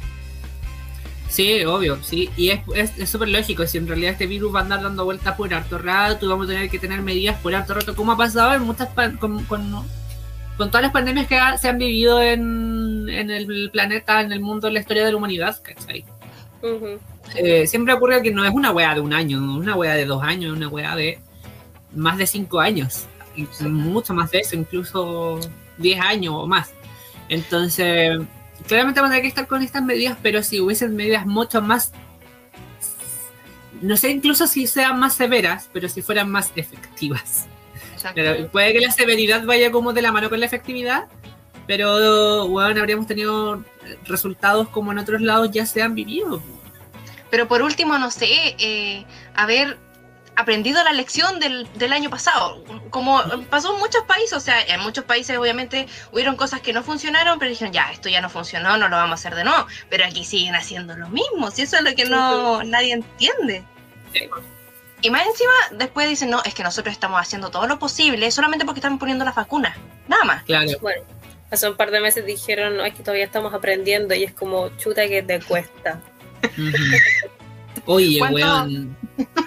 [1.30, 2.30] Sí, obvio, sí.
[2.36, 3.66] Y es es- es súper lógico.
[3.68, 6.46] Si en realidad este virus va a andar dando vueltas por harto rato y vamos
[6.48, 9.44] a tener que tener medidas por harto rato, como ha pasado en muchas pan- con,
[9.46, 9.86] con,
[10.58, 14.40] con todas las pandemias que ha- se han vivido en, en el planeta, en el
[14.40, 16.04] mundo, en la historia de la humanidad, ¿cachai?
[17.36, 19.94] Eh, siempre ocurre que no es una weá de un año, no es una weá
[19.96, 21.20] de dos años, es una weá de
[21.94, 23.06] más de cinco años,
[23.62, 25.40] mucho más de eso, incluso
[25.78, 26.72] diez años o más.
[27.30, 28.20] Entonces,
[28.68, 31.92] claramente van a tener que estar con estas medidas, pero si hubiesen medidas mucho más
[33.82, 37.48] no sé incluso si sean más severas, pero si fueran más efectivas.
[38.14, 41.08] Pero puede que la severidad vaya como de la mano con la efectividad,
[41.66, 43.64] pero bueno, habríamos tenido
[44.06, 46.42] resultados como en otros lados ya se han vivido.
[47.30, 49.78] Pero por último, no sé, eh, haber
[50.38, 54.80] aprendido la lección del, del año pasado, como pasó en muchos países, o sea, en
[54.82, 58.78] muchos países obviamente hubieron cosas que no funcionaron, pero dijeron, ya, esto ya no funcionó,
[58.78, 61.78] no lo vamos a hacer de nuevo, pero aquí siguen haciendo lo mismo, si eso
[61.78, 63.64] es lo que no nadie entiende.
[65.02, 68.64] Y más encima, después dicen, no, es que nosotros estamos haciendo todo lo posible solamente
[68.64, 69.76] porque estamos poniendo las vacunas,
[70.08, 70.44] nada más.
[70.44, 70.70] Claro.
[70.82, 71.02] Bueno,
[71.50, 74.70] hace un par de meses dijeron, no, es que todavía estamos aprendiendo y es como,
[74.78, 76.00] chuta que te cuesta.
[77.86, 78.98] Oye, ¿Cuánto- weón.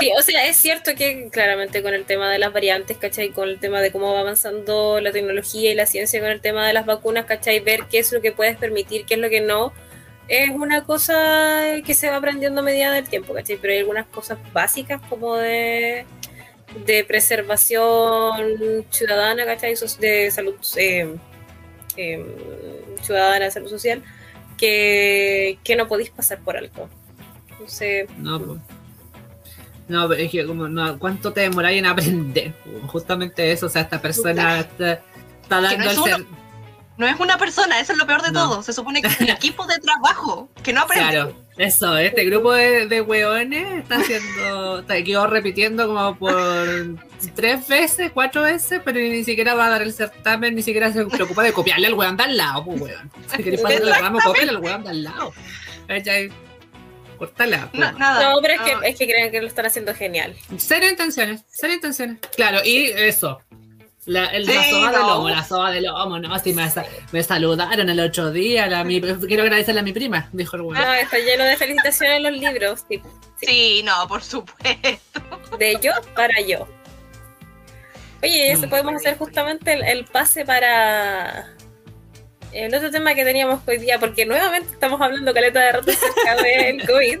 [0.00, 3.30] Sí, o sea, es cierto que claramente con el tema de las variantes, ¿cachai?
[3.30, 6.66] Con el tema de cómo va avanzando la tecnología y la ciencia con el tema
[6.66, 7.60] de las vacunas, ¿cachai?
[7.60, 9.74] Ver qué es lo que puedes permitir, qué es lo que no,
[10.26, 13.58] es una cosa que se va aprendiendo a medida del tiempo, ¿cachai?
[13.60, 16.06] Pero hay algunas cosas básicas como de,
[16.86, 19.74] de preservación ciudadana, ¿cachai?
[19.98, 21.14] De salud eh,
[21.96, 22.24] eh,
[23.02, 24.02] ciudadana, de salud social,
[24.56, 26.88] que, que no podéis pasar por alto.
[27.50, 28.60] Entonces, No, pues.
[29.90, 32.54] No, pero es que como, no, ¿cuánto te demoráis en aprender?
[32.86, 34.92] Justamente eso, o sea, esta persona está,
[35.42, 36.06] está Que no dando es uno.
[36.16, 36.26] ser-
[36.96, 38.48] No es una persona, eso es lo peor de No.
[38.48, 38.62] todo.
[38.62, 41.10] Se supone que es un equipo de trabajo que no aprende.
[41.10, 46.36] Claro, eso, este grupo de, de weones está haciendo, está, quedó repitiendo como por
[47.34, 51.04] tres veces, cuatro veces, pero ni siquiera va a dar el certamen, ni siquiera se
[51.06, 53.10] preocupa de copiarle al weón de al lado, pues weón.
[53.34, 55.32] Si querés pasar el ramo, copiarle al weón de al lado.
[55.88, 56.30] ¿Cachai?
[57.20, 57.68] Cortala.
[57.74, 58.30] No, nada.
[58.32, 60.34] No, pero es que, es que creen que lo están haciendo genial.
[60.56, 62.18] Cero intenciones, cero intenciones.
[62.34, 63.40] Claro, y eso.
[64.06, 66.72] La, el, la Sí, soga de lomo, la soga de lomo, no, me,
[67.12, 70.82] me saludaron el otro día, la, mi- quiero agradecerle a mi prima, dijo el weón.
[70.82, 72.84] No, está lleno de felicitaciones los libros.
[72.88, 73.00] sí.
[73.42, 74.88] Sí, no, por supuesto.
[75.58, 76.66] De yo para yo.
[78.22, 78.70] Oye, eso Mm.
[78.70, 81.54] podemos hacer justamente el, el pase para
[82.52, 86.42] el otro tema que teníamos hoy día, porque nuevamente estamos hablando caleta de rato acerca
[86.42, 87.18] del COVID.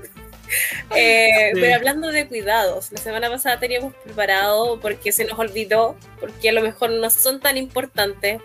[0.96, 1.60] Eh, Sí.
[1.60, 6.52] Pero hablando de cuidados, la semana pasada teníamos preparado porque se nos olvidó, porque a
[6.52, 8.40] lo mejor no son tan importantes.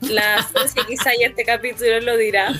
[0.00, 2.52] La ciencia quizá ya este capítulo lo dirá.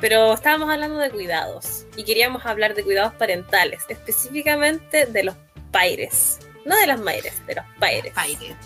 [0.00, 5.36] Pero estábamos hablando de cuidados y queríamos hablar de cuidados parentales, específicamente de los
[5.70, 6.38] paires.
[6.64, 8.12] No de las maires, de los paires.
[8.16, 8.56] Aire.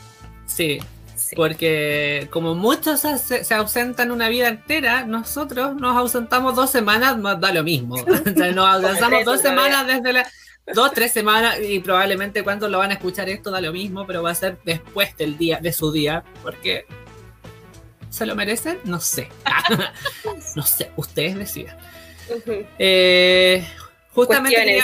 [0.46, 0.80] Sí,
[1.28, 1.36] Sí.
[1.36, 7.40] porque como muchos se, se ausentan una vida entera, nosotros nos ausentamos dos semanas, nos
[7.40, 7.96] da lo mismo.
[8.04, 10.28] O sea, nos ausentamos dos semanas desde la...
[10.74, 14.22] Dos, tres semanas y probablemente cuando lo van a escuchar esto da lo mismo, pero
[14.22, 16.86] va a ser después del día, de su día, porque
[18.08, 18.78] ¿se lo merecen?
[18.84, 19.28] No sé.
[20.56, 21.76] no sé, ustedes decidan.
[22.30, 22.64] Ujú.
[22.78, 23.66] Eh,
[24.12, 24.80] justamente.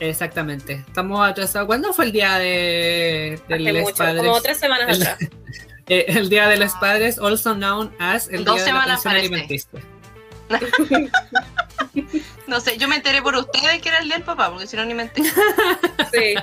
[0.00, 0.82] Exactamente.
[0.86, 1.66] Estamos atrasados.
[1.66, 4.22] ¿Cuándo fue el día de, de Hace los mucho, padres?
[4.24, 5.18] como tres semanas El- atrás.
[5.92, 9.02] Eh, el día de los padres, also known as el Dos día de la semanas
[9.02, 9.70] pensión alimenticia.
[12.46, 14.76] No sé, yo me enteré por ustedes que era el día del papá, porque si
[14.76, 15.28] no ni me enteré.
[16.12, 16.34] Sí,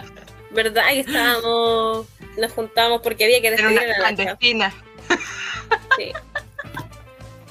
[0.51, 4.15] verdad que estábamos, nos juntamos porque había que Era despedir una a la Nacha.
[4.15, 4.73] clandestina.
[5.97, 6.11] Sí.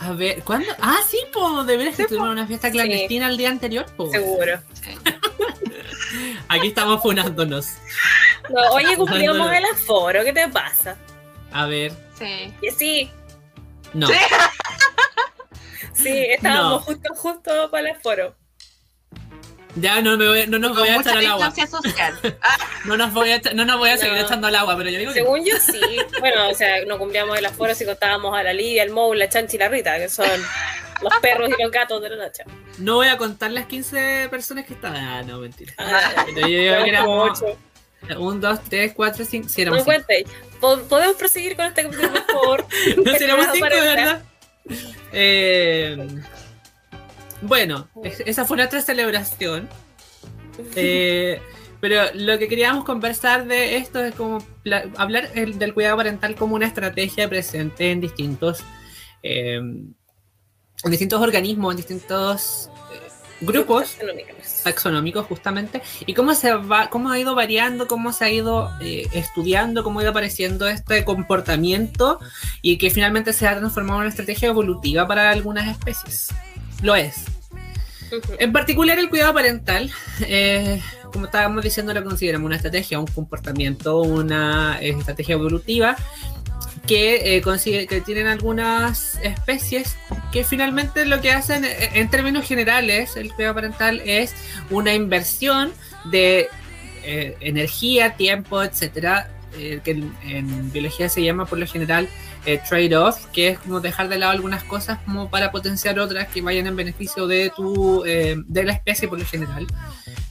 [0.01, 0.69] A ver, ¿cuándo?
[0.81, 4.11] Ah, sí, po, de veras que tuvimos una fiesta clandestina el día anterior, po.
[4.11, 4.61] Seguro.
[6.49, 7.67] Aquí estamos funándonos.
[8.51, 10.97] No, oye, cumplimos el aforo, ¿qué te pasa?
[11.53, 12.53] A ver, Sí.
[12.61, 13.11] Que sí,
[13.93, 14.07] no.
[14.07, 14.15] Sí.
[15.93, 16.79] sí, estábamos No.
[16.81, 18.35] justo, justo para el aforo.
[19.79, 21.53] Ya no, me voy- no nos voy a echar al agua.
[21.55, 22.19] social.
[22.43, 24.21] Ah, No nos voy a, no nos voy a seguir No.
[24.25, 25.81] echando al agua, pero yo digo que Según yo sí.
[26.21, 29.29] Bueno, o sea, no cumplíamos el aforo si contábamos a la Lidia, el Mou, la
[29.29, 30.27] Chanchi y la Rita, que son
[31.03, 32.45] los perros y los gatos de la Nacha.
[32.79, 34.97] no voy a contar las 15 personas que estaban.
[35.05, 35.75] Ah, no, mentira.
[35.79, 37.59] Ah, Pero yo digo que éramos éramos ocho.
[38.19, 39.49] 1, 2, 3, 4, 5.
[39.49, 39.85] Si No éramos 5.
[40.07, 40.33] cuentes.
[40.61, 42.67] Po- ¿Podemos proseguir con este capítulo, por favor?
[43.05, 43.95] No si éramos 5, de Aparece.
[43.97, 44.23] verdad.
[45.13, 46.09] Eh,
[47.43, 49.69] bueno, es- esa fue nuestra celebración.
[50.75, 51.39] Eh,
[51.81, 54.39] pero lo que queríamos conversar de esto es como
[54.97, 58.61] hablar el- del cuidado parental como una estrategia presente en distintos,
[59.23, 59.95] eh, en
[60.91, 63.01] distintos organismos, en distintos eh,
[63.43, 63.99] grupos
[64.65, 69.07] taxonómicos justamente y cómo se va cómo ha ido variando cómo se ha ido eh,
[69.13, 72.19] estudiando cómo ha ido apareciendo este comportamiento
[72.63, 76.29] y que finalmente se ha transformado en una estrategia evolutiva para algunas especies
[76.83, 77.25] lo es.
[78.39, 80.81] En particular el cuidado parental eh,
[81.13, 85.97] como estábamos diciendo lo consideramos una estrategia un comportamiento una eh, estrategia evolutiva
[86.87, 89.97] que, eh, consigue- que tienen algunas especies
[90.31, 94.35] que finalmente lo que hacen en términos generales, el cuidado parental es
[94.71, 95.73] una inversión
[96.13, 96.47] de
[97.03, 99.91] eh, energía, tiempo, etcétera, que
[100.27, 102.09] en, biología se llama por lo general
[102.69, 106.67] trade-off, que es como dejar de lado algunas cosas como para potenciar otras que vayan
[106.67, 109.67] en beneficio de tu de la especie por lo general.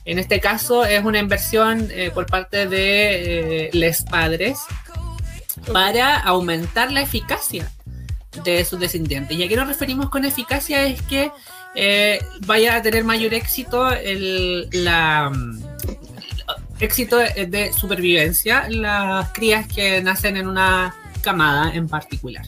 [0.06, 4.60] En este caso es una inversión por parte de los padres
[5.72, 7.72] para aumentar la eficacia
[8.44, 9.38] de sus descendientes.
[9.38, 11.32] Y a qué nos referimos con eficacia es que
[11.76, 15.32] eh, vaya a tener mayor éxito el la,
[16.80, 22.46] éxito de supervivencia las crías que nacen en una camada en particular.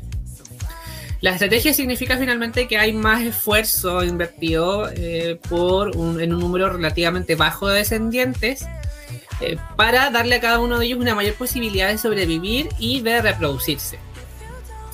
[1.19, 7.35] La estrategia significa finalmente que hay más esfuerzo invertido eh, por en un número relativamente
[7.35, 8.67] bajo de descendientes
[9.41, 13.21] eh, para darle a cada uno de ellos una mayor posibilidad de sobrevivir y de
[13.21, 13.97] reproducirse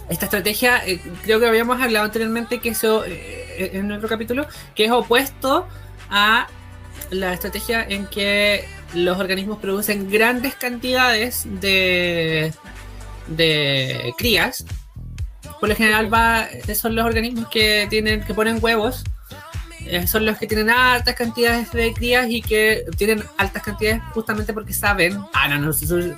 [0.10, 4.92] esta estrategia, eh, creo que habíamos hablado anteriormente que eso en otro capítulo, que es
[4.92, 5.66] opuesto
[6.10, 6.48] a
[7.10, 12.54] la estrategia en que los organismos producen grandes cantidades de,
[13.28, 14.66] de crías.
[15.60, 19.04] Por lo general va, son los organismos que tienen, que ponen huevos
[19.86, 24.54] eh, son los que tienen altas cantidades de crías y que tienen altas cantidades justamente
[24.54, 25.72] porque saben, ah, no, no,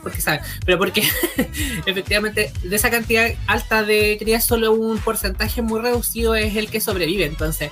[0.03, 1.01] porque saben, pero porque
[1.85, 6.79] efectivamente de esa cantidad alta de crías solo un porcentaje muy reducido es el que
[6.79, 7.25] sobrevive.
[7.25, 7.71] Entonces,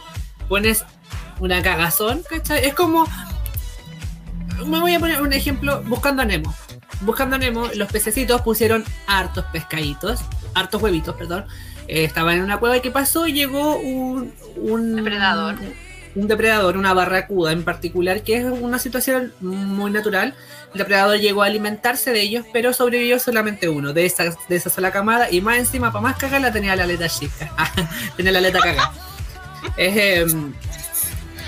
[0.49, 0.83] pones
[1.39, 2.65] una cagazón, ¿cachai?
[2.65, 3.05] Es como,
[4.65, 6.53] me voy a poner un ejemplo, buscando a Nemo.
[7.03, 10.21] Buscando Nemo, los pececitos pusieron hartos pescaditos,
[10.53, 11.45] hartos huevitos, perdón.
[11.87, 13.27] Eh, estaban en una cueva y ¿qué pasó?
[13.27, 15.55] Llegó un, un depredador
[16.15, 20.35] un depredador, una barracuda en particular, que es una situación muy natural.
[20.73, 24.69] El depredador llegó a alimentarse de ellos, pero sobrevivió solamente uno de esa, de esa
[24.69, 27.51] sola camada y más encima, para más cagar, la tenía la aleta chica.
[28.17, 28.93] tenía la aleta cagada.
[29.77, 30.53] Em,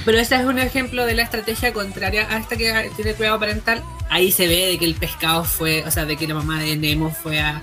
[0.06, 3.84] pero ese es un ejemplo de la estrategia contraria a esta que tiene cuidado parental.
[4.10, 6.78] Ahí se ve de que el pescado fue, o sea, de que la mamá de
[6.78, 7.60] Nemo fue a,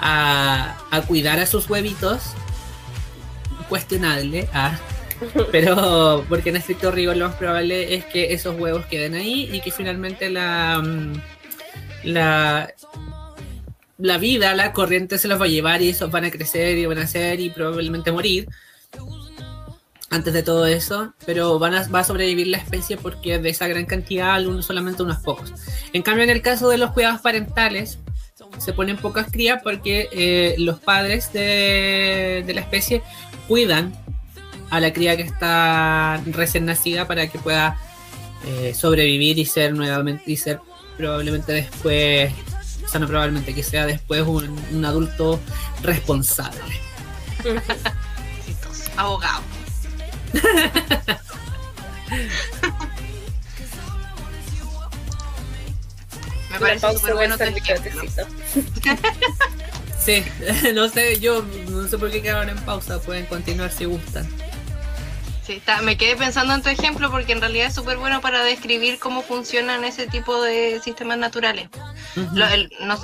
[0.00, 2.22] a, a cuidar a sus huevitos.
[3.68, 4.48] Cuestionable.
[4.54, 4.78] a
[5.52, 9.60] pero porque en estricto rigor lo más probable es que esos huevos queden ahí y
[9.60, 11.12] que finalmente la, mm,
[12.04, 12.74] la,
[13.98, 16.86] la vida, la corriente se los va a llevar y esos van a crecer y
[16.86, 18.46] van a ser y probablemente morir
[20.10, 23.66] antes de todo eso, pero van a, va a sobrevivir la especie porque de esa
[23.66, 25.52] gran cantidad solamente unos pocos.
[25.92, 27.98] En cambio, en el caso de los cuidados parentales,
[28.58, 33.02] se ponen pocas crías porque eh, los padres de, de la especie
[33.48, 33.92] cuidan
[34.70, 37.78] a la cría que está recién nacida para que pueda
[38.44, 40.60] eh, sobrevivir y ser nuevamente y ser
[40.96, 42.32] probablemente después,
[42.84, 45.40] o sea, no probablemente que sea después un, adulto
[45.82, 46.80] responsable.
[48.96, 49.42] Abogado.
[56.50, 57.36] Me parece súper bueno
[60.06, 60.24] Sí,
[60.74, 64.24] no sé, yo no sé por qué quedaron en pausa, pueden continuar si gustan.
[65.44, 68.98] Sí, me quedé pensando en tu ejemplo porque en realidad es súper bueno para describir
[68.98, 71.68] cómo funcionan ese tipo de sistemas naturales.
[72.14, 72.96] no,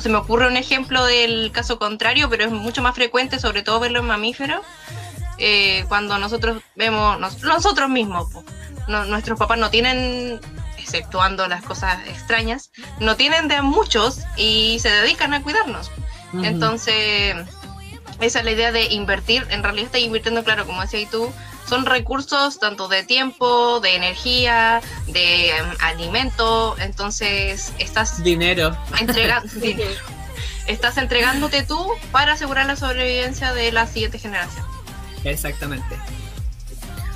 [0.00, 3.80] se, me ocurre un ejemplo del caso contrario, pero es mucho más frecuente, sobre todo
[3.80, 4.60] verlo en mamíferos,
[5.38, 8.28] eh, cuando nosotros vemos, nosotros mismos,
[8.88, 10.40] nuestros papás no tienen,
[10.78, 12.70] exceptuando las cosas extrañas,
[13.00, 15.90] no tienen de muchos y se dedican a cuidarnos.
[16.42, 17.36] Entonces
[18.20, 21.30] esa es la idea de invertir, en realidad está invirtiendo, claro, como decías tú,
[21.68, 28.76] son recursos tanto de tiempo, de energía, de em, alimento, entonces estás dinero.
[28.98, 30.00] Entregando dinero.
[30.66, 34.66] Estás entregándote tú para asegurar la sobrevivencia de la siguiente generación.
[35.26, 35.96] Exactamente.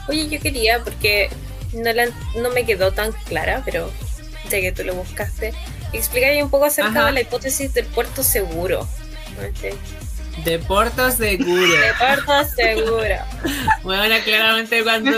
[0.09, 1.31] Oye, yo quería, porque
[1.73, 1.91] no,
[2.41, 3.91] no me quedó tan clara, pero
[4.49, 5.55] sé que tú lo buscaste,
[5.93, 8.89] explicar un poco acerca de la hipótesis del puerto seguro.
[10.45, 11.73] De Puerto Seguro.
[11.73, 13.17] De Puerto Seguro.
[13.83, 15.13] Bueno, claramente cuando,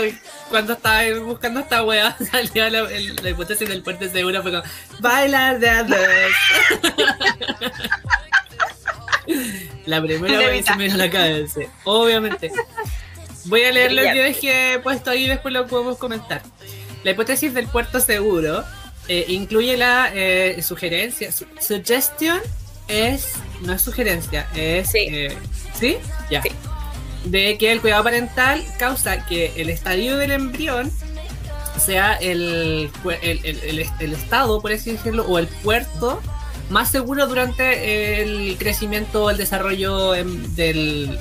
[0.49, 4.63] cuando estaba buscando esta wea salió la, la hipótesis del Puerto Seguro, fue como,
[4.99, 6.31] bailar de.
[9.85, 12.51] la primera vez se me la cabeza, obviamente.
[13.45, 16.41] Voy a leer lo que dejé puesto ahí y después lo podemos comentar.
[17.03, 18.63] La hipótesis del puerto seguro
[19.07, 22.39] eh, incluye la eh, sugerencia, su suggestion
[22.87, 24.91] es, no es sugerencia, es...
[24.91, 25.07] Sí.
[25.09, 25.37] Eh,
[25.77, 25.97] ¿Sí?
[26.29, 26.41] Ya.
[27.25, 30.91] De que el cuidado parental causa que el estadio del embrión
[31.77, 32.89] sea el,
[33.21, 36.21] el, estado, por así decirlo, o el puerto
[36.69, 41.17] más seguro durante el crecimiento o el desarrollo em, del,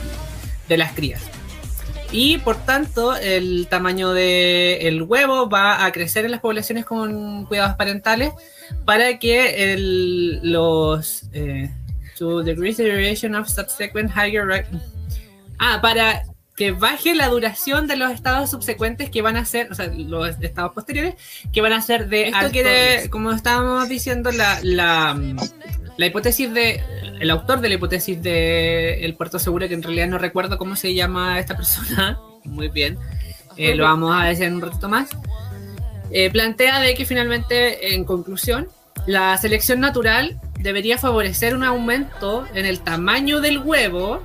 [0.68, 1.22] de las crías.
[2.12, 7.74] Y por tanto, el tamaño del huevo va a crecer en las poblaciones con cuidados
[7.76, 8.32] parentales
[8.84, 11.24] para que el, los.
[11.32, 11.70] Eh,
[12.18, 14.66] to the of subsequent higher.
[15.58, 16.22] Ah, para
[16.62, 20.36] que baje la duración de los estados subsecuentes que van a ser, o sea, los
[20.40, 21.16] estados posteriores,
[21.52, 25.20] que van a ser de Esto quiere, como estábamos diciendo, la, la,
[25.96, 26.80] la, hipótesis de,
[27.18, 30.76] el autor de la hipótesis de el puerto seguro, que en realidad no recuerdo cómo
[30.76, 32.96] se llama esta persona, muy bien,
[33.56, 35.08] eh, lo vamos a decir en un ratito más,
[36.12, 38.68] eh, plantea de que finalmente, en conclusión,
[39.04, 44.22] la selección natural debería favorecer un aumento en el tamaño del huevo,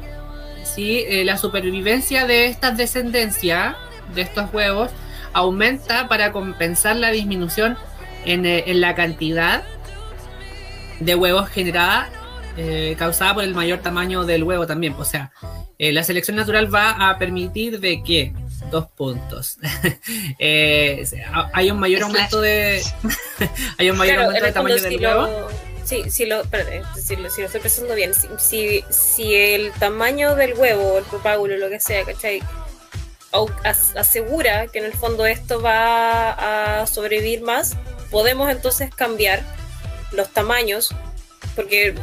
[0.78, 1.04] ¿sí?
[1.08, 3.76] Eh, la supervivencia de esta descendencia,
[4.14, 4.92] de estos huevos,
[5.34, 7.76] aumenta para compensar la disminución
[8.26, 9.64] en, eh, la cantidad
[11.00, 12.10] de huevos generada
[12.58, 14.94] eh, causada por el mayor tamaño del huevo también.
[15.00, 15.32] O sea,
[15.80, 18.34] la selección natural va a permitir de que
[18.72, 19.58] dos puntos.
[20.40, 22.84] hay un mayor aumento de
[23.80, 25.48] hay un mayor aumento de tamaño del huevo.
[25.88, 26.44] Si lo,
[26.96, 31.56] si lo, si lo estoy pensando bien, si, si, el tamaño del huevo, el propágulo,
[31.58, 32.42] lo que sea, ¿cachai?
[33.96, 37.78] asegura que en el fondo esto va a sobrevivir más,
[38.10, 39.44] podemos entonces cambiar
[40.12, 40.90] los tamaños,
[41.56, 41.94] porque,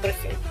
[0.00, 0.50] por ejemplo,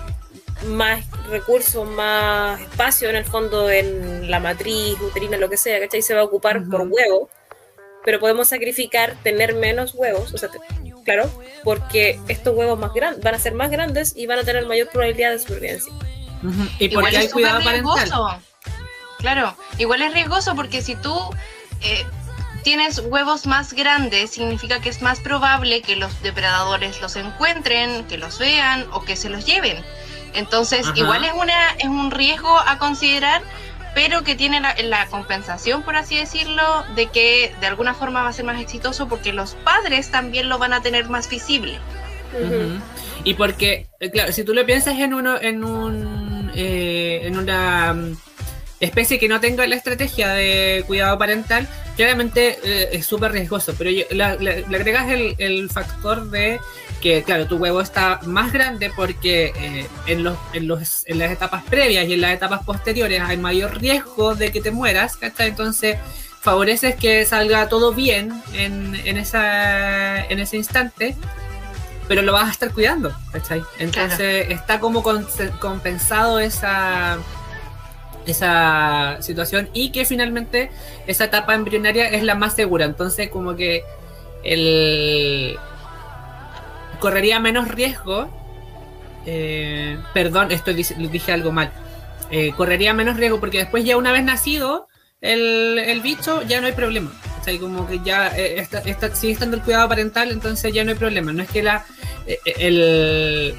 [0.66, 6.02] más recursos, más espacio en el fondo en la matriz uterina, lo que sea, ¿cachai?
[6.02, 7.30] Se va a ocupar por huevo,
[8.04, 10.50] pero podemos sacrificar tener menos huevos, o sea,
[11.04, 11.30] Claro,
[11.64, 14.88] porque estos huevos más grandes van a ser más grandes y van a tener mayor
[14.88, 15.92] probabilidad de supervivencia.
[16.78, 18.40] Y porque hay cuidado parental.
[19.18, 21.16] Claro, igual es riesgoso porque si tú
[21.80, 22.04] eh,
[22.64, 28.18] tienes huevos más grandes, significa que es más probable que los depredadores los encuentren, que
[28.18, 29.82] los vean o que se los lleven.
[30.34, 33.42] Entonces, igual es, una, es un riesgo a considerar
[33.94, 38.32] pero que tiene la, compensación, por así decirlo, de que de alguna forma va a
[38.32, 41.78] ser más exitoso porque los padres también lo van a tener más visible.
[43.24, 47.92] Y porque, eh, claro, si tú lo piensas en uno, en un, eh, en una
[47.92, 48.16] mm,
[48.80, 53.90] especie que no tenga la estrategia de cuidado parental, claramente eh, es súper riesgoso, pero
[53.90, 56.58] le agregas el, el, factor de
[57.02, 61.30] que, claro, tu huevo está más grande porque eh, en, los, en, los, en, las
[61.30, 65.48] etapas previas y en las etapas posteriores hay mayor riesgo de que te mueras, ¿cachai?
[65.48, 65.98] Entonces
[66.40, 71.16] favoreces que salga todo bien en, en, esa, en ese instante,
[72.08, 73.62] pero lo vas a estar cuidando, ¿cachai?
[73.78, 77.18] Entonces está como compensado esa
[78.24, 80.70] esa situación y que finalmente
[81.08, 82.84] esa etapa embrionaria es la más segura.
[82.84, 83.82] Entonces, como que
[84.44, 85.58] el,
[87.02, 88.30] correría menos riesgo.
[89.26, 91.72] Eh, perdón, esto dije, algo mal.
[92.30, 94.88] Eh, correría menos riesgo porque después ya una vez nacido
[95.20, 97.12] el, bicho ya no hay problema.
[97.40, 100.92] O sea, como que ya eh, está, sigue estando el cuidado parental, entonces ya no
[100.92, 101.32] hay problema.
[101.32, 101.84] No es que la
[102.56, 103.56] el,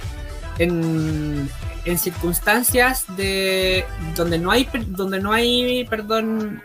[0.57, 1.49] en,
[1.97, 3.85] circunstancias de
[4.15, 6.63] donde no hay donde no hay perdón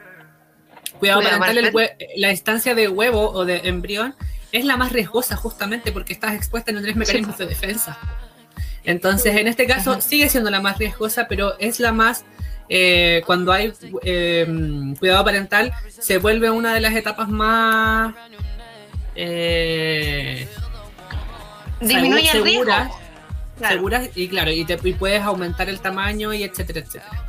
[1.00, 1.72] cuidado parental,
[2.16, 4.14] la instancia de huevo o de embrión
[4.52, 7.98] es la más riesgosa justamente porque estás expuesta en tres mecanismos de defensa.
[8.84, 12.24] Entonces, en este caso, sigue siendo la más riesgosa, pero es la más,
[12.68, 13.72] eh, cuando hay
[14.02, 18.14] em, cuidado parental, se vuelve una de las etapas más...
[19.14, 20.48] Eh,
[21.80, 22.72] Disminuye el riesgo.
[23.60, 27.27] Seguras y claro, y, te, y puedes aumentar el tamaño y etcétera, etcétera.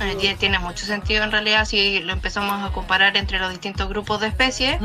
[0.00, 4.20] Eh, tiene mucho sentido en realidad si lo empezamos a comparar entre los distintos grupos
[4.20, 4.78] de especies.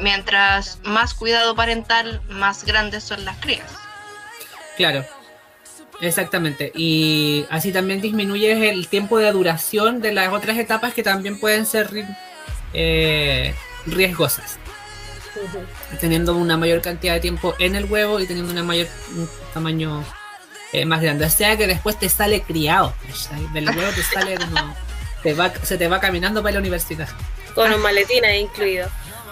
[0.00, 3.70] Mientras más cuidado parental, más grandes son las crías.
[4.76, 5.04] Claro,
[6.00, 6.72] exactamente.
[6.74, 11.64] Y así también disminuyes el tiempo de duración de las otras etapas que también pueden
[11.64, 11.90] ser
[12.72, 13.54] eh,
[13.86, 14.58] riesgosas.
[16.00, 18.88] Teniendo una mayor cantidad de tiempo en el huevo y teniendo una mayor
[19.54, 20.04] tamaño
[20.72, 21.24] eh, más grande.
[21.24, 22.94] O sea que después te sale criado.
[23.52, 24.74] Del huevo te sale como.
[25.22, 27.08] Te va, se te va caminando para la universidad.
[27.54, 28.88] Con un maletín ahí incluido.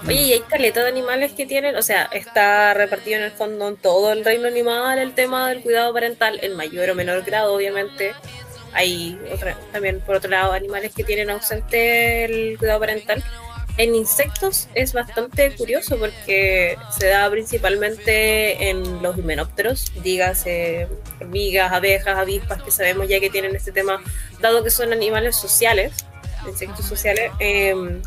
[0.07, 3.69] Oye, y hay caleta de animales que tienen, o sea, está repartido en el fondo
[3.69, 7.55] en todo el reino animal el tema del cuidado parental, en mayor o menor grado,
[7.55, 8.15] obviamente.
[8.75, 9.19] Hay
[9.73, 13.25] también, por otro lado, animales que tienen ausente el cuidado parental
[13.79, 20.89] en insectos es bastante curioso porque se da principalmente en los himenópteros, dígase
[21.21, 24.03] hormigas, abejas, avispas, que sabemos ya que tienen este tema,
[24.41, 25.93] dado que son animales sociales,
[26.49, 27.31] insectos sociales.
[27.39, 28.03] Em,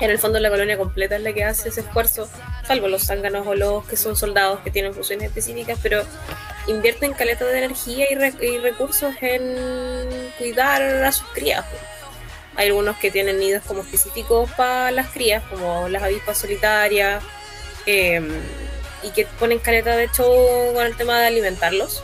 [0.00, 2.28] en el fondo la colonia completa es la que hace ese esfuerzo,
[2.66, 6.02] salvo los zánganos o los que son soldados que tienen funciones específicas, pero
[6.66, 11.66] invierten caleta de energía y, y recursos en cuidar a sus crías.
[12.56, 17.22] Hay algunos que tienen nidos como específicos para las crías, como las avispas solitarias,
[17.84, 18.28] em,
[19.02, 20.24] y que ponen caleta de hecho
[20.74, 22.02] con el tema de alimentarlos.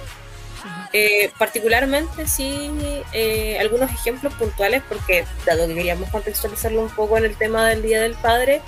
[0.92, 2.70] Eh, particularmente sí,
[3.14, 7.82] eh, algunos ejemplos puntuales, porque dado que queríamos contextualizarlo un poco en el tema del
[7.82, 8.60] Día del Padre,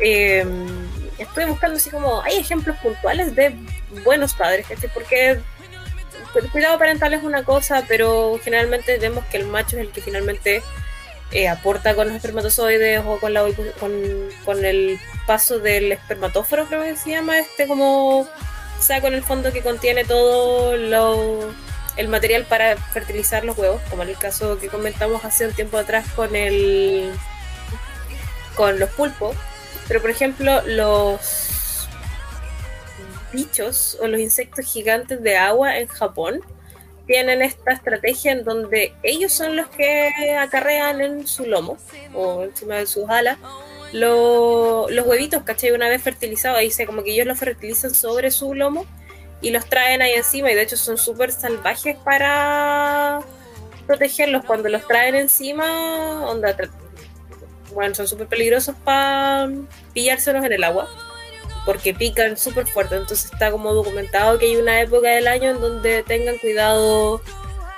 [0.00, 0.66] em,
[1.18, 3.54] estoy buscando así como, hay ejemplos puntuales de
[4.04, 5.38] buenos padres, porque
[6.34, 10.00] el cuidado parental es una cosa, pero generalmente vemos que el macho es el que
[10.00, 10.62] finalmente
[11.34, 13.44] eh, aporta con los espermatozoides o con, la,
[14.44, 18.28] con, el paso del espermatóforo, creo que se llama, este como
[18.80, 21.52] saco en el fondo que contiene todo lo,
[21.96, 25.76] el material para fertilizar los huevos, como en el caso que comentamos hace un tiempo
[25.76, 27.10] atrás con el
[28.54, 29.36] con los pulpos.
[29.88, 31.88] Pero por ejemplo, los
[33.32, 36.40] bichos o los insectos gigantes de agua en Japón
[37.06, 41.76] tienen esta estrategia en donde ellos son los que acarrean en su lomo
[42.14, 43.38] o encima de sus alas
[43.92, 45.70] los huevitos, ¿cachai?
[45.70, 48.86] Una vez fertilizados, se como que ellos los fertilizan sobre su lomo
[49.40, 53.20] y los traen ahí encima y de hecho son súper salvajes para
[53.86, 56.56] protegerlos cuando los traen encima, onda,
[57.72, 59.50] bueno, son súper peligrosos para
[59.92, 60.88] pillárselos en el agua
[61.64, 62.96] porque pican súper fuerte.
[62.96, 67.22] Entonces está como documentado que hay una época del año en donde tengan cuidado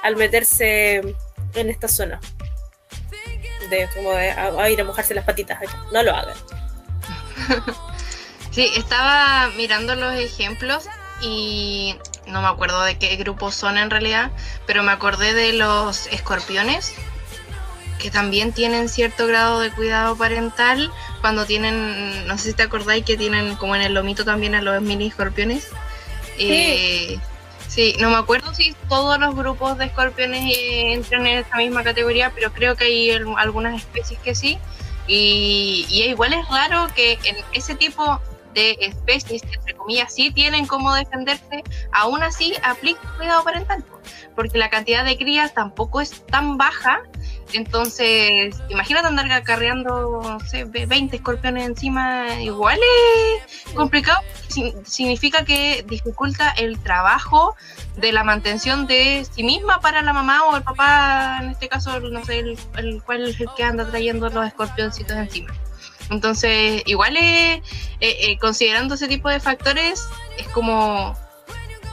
[0.03, 1.17] al meterse
[1.55, 2.21] en esta zona.
[3.71, 5.59] De como de, a, ir a mojarse las patitas.
[5.93, 6.37] No lo hagan.
[8.57, 10.89] Sí, estaba mirando los ejemplos
[11.21, 11.95] y
[12.27, 14.31] no me acuerdo de qué grupos son en realidad,
[14.67, 16.95] pero me acordé de los escorpiones
[18.07, 23.05] que también tienen cierto grado de cuidado parental cuando tienen, no sé si te acordáis
[23.05, 25.65] que tienen como en el lomito también a los mini escorpiones.
[26.37, 26.47] Sí.
[26.49, 27.19] Eh,
[27.67, 31.83] sí, no me acuerdo si todos los grupos de escorpiones eh, entran en esta misma
[31.83, 34.57] categoría, pero creo que hay algunas especies que sí.
[35.09, 38.21] Y, y igual es raro que en ese tipo
[38.55, 43.85] de especies que entre comillas sí tienen cómo defenderse, aún así aplica cuidado parental,
[44.37, 47.03] porque la cantidad de crías tampoco es tan baja
[47.53, 54.21] entonces, imagínate andar acarreando, no sé, 20 escorpiones encima, igual es complicado.
[54.85, 57.55] Significa que dificulta el trabajo
[57.97, 62.01] de la mantención de sí misma para la mamá o el papá, en este caso,
[62.01, 65.55] no sé, el, cual es el que anda trayendo los escorpioncitos encima.
[66.11, 67.63] Entonces, igual es, eh,
[68.01, 71.17] eh, considerando ese tipo de factores, es como,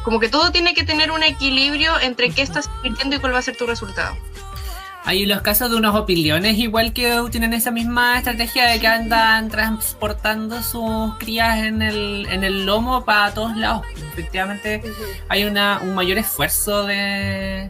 [0.04, 3.40] como que todo tiene que tener un equilibrio entre qué estás invirtiendo y cuál va
[3.40, 4.16] a ser tu resultado.
[5.06, 9.50] Hay los casos de unos opiliones igual que tienen esa misma estrategia de que andan
[9.50, 13.86] transportando sus crías en el, en el lomo para todos lados.
[14.14, 14.82] Efectivamente
[15.28, 17.70] hay una, un mayor esfuerzo de,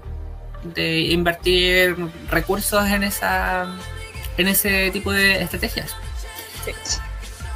[0.75, 1.95] de invertir
[2.29, 3.67] recursos en esa
[4.38, 5.95] en ese tipo de estrategias.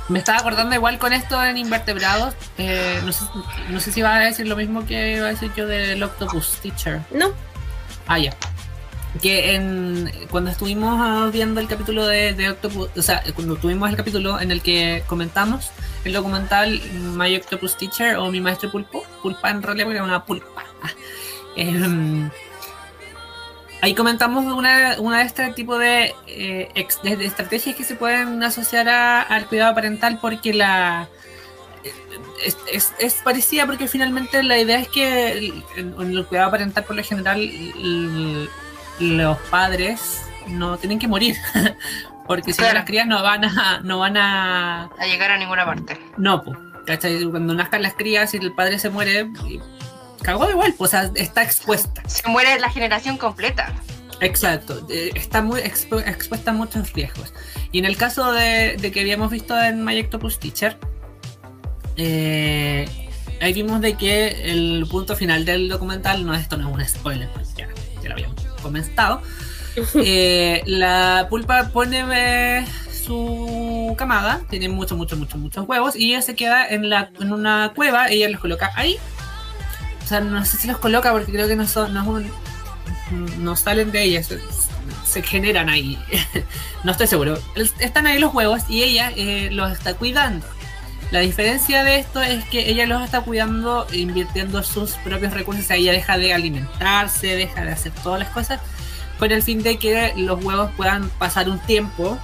[0.10, 2.34] Me estaba acordando igual con esto en invertebrados.
[2.58, 3.26] Eh, no, sé,
[3.70, 6.60] no sé si va a decir lo mismo que iba a decir yo del Octopus
[6.62, 7.02] Teacher.
[7.12, 7.28] No.
[8.08, 8.34] Ah, ya
[9.18, 14.40] que en, cuando estuvimos viendo el capítulo de, Octopus, o sea, cuando tuvimos el capítulo
[14.40, 15.72] en el que comentamos
[16.04, 16.82] el documental
[17.16, 20.66] My Octopus Teacher o Mi Maestro Pulpo, Pulpa en realidad porque era una pulpa.
[21.60, 22.30] Em,
[23.82, 28.88] ahí comentamos una, una de este tipo de, eh, de, estrategias que se pueden asociar
[28.88, 31.10] al cuidado parental porque la
[32.72, 37.04] es, es, parecida porque finalmente la idea es que en el, cuidado parental por lo
[37.04, 37.40] general
[39.00, 41.36] los padres no tienen que morir.
[42.28, 44.90] Porque si no, las crías no van a, no van a...
[45.00, 45.98] a llegar a ninguna parte.
[46.18, 46.58] No, pues.
[47.30, 49.30] Cuando nazcan las crías y el padre se muere,
[50.22, 52.02] cagó igual, pues, o sea, está expuesta.
[52.08, 53.74] Se muere la generación completa.
[54.20, 57.34] Exacto, eh, está muy expuesta a muchos riesgos.
[57.72, 60.78] Y en el caso de, que habíamos visto en My Octopus Teacher,
[61.98, 62.88] eh,
[63.42, 67.30] ahí vimos de que el punto final del documental, no esto no es un spoiler,
[67.34, 67.68] pues ya,
[68.02, 69.22] ya lo habíamos comentado,
[69.96, 76.22] eh, la pulpa pone eh, su camada, tiene muchos, muchos, muchos, muchos huevos y ella
[76.22, 78.98] se queda en, la, en una cueva, ella los coloca ahí.
[80.04, 81.94] O sea, no sé si los coloca porque creo que no son,
[83.40, 86.00] no, salen de ella, se, generan ahí.
[86.84, 87.38] no estoy seguro.
[87.80, 90.46] Están ahí los huevos y ella eh, los está cuidando.
[91.12, 95.64] La diferencia de esto es que ella los está cuidando invirtiendo sus propios recursos.
[95.64, 98.60] O sea, ella deja de alimentarse, deja de hacer todas las cosas
[99.18, 102.20] con el fin de que los huevos puedan pasar un tiempo,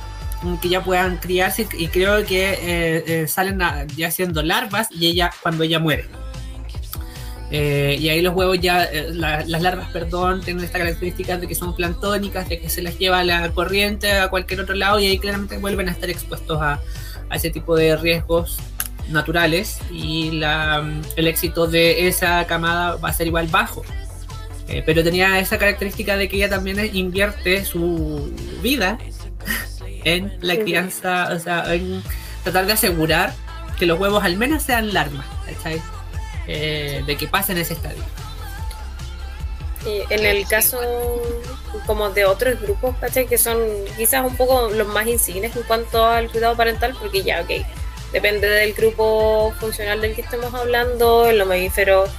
[0.62, 3.60] que ya puedan criarse y creo que eh, eh, salen
[3.96, 6.06] ya siendo larvas y ella cuando ella muere.
[7.52, 11.56] Eh, y ahí los huevos ya, la- las larvas, perdón, tienen esta característica de que
[11.56, 15.20] son planctónicas, de que se les lleva la corriente a cualquier otro lado y ahí
[15.20, 16.82] claramente vuelven a estar expuestos a,
[17.30, 18.58] a ese tipo de riesgos
[19.10, 20.84] naturales y la,
[21.16, 23.84] el éxito de esa camada va a ser igual bajo.
[24.68, 28.98] Eh, pero tenía esa característica de que ella también invierte su vida
[30.04, 32.02] en la crianza, o sea, en
[32.44, 33.34] tratar de asegurar
[33.78, 35.26] que los huevos al menos sean larvas.
[36.48, 38.04] Eh, de que pasen ese estadio.
[39.86, 40.80] Y en el caso
[41.86, 43.28] como de otros grupos, ¿cachai?
[43.28, 43.58] Que son
[43.98, 47.66] quizás un poco los más insignes en cuanto al cuidado parental, porque ya, ok,
[48.14, 52.10] depende del grupo funcional del que estemos hablando, en los mamíferos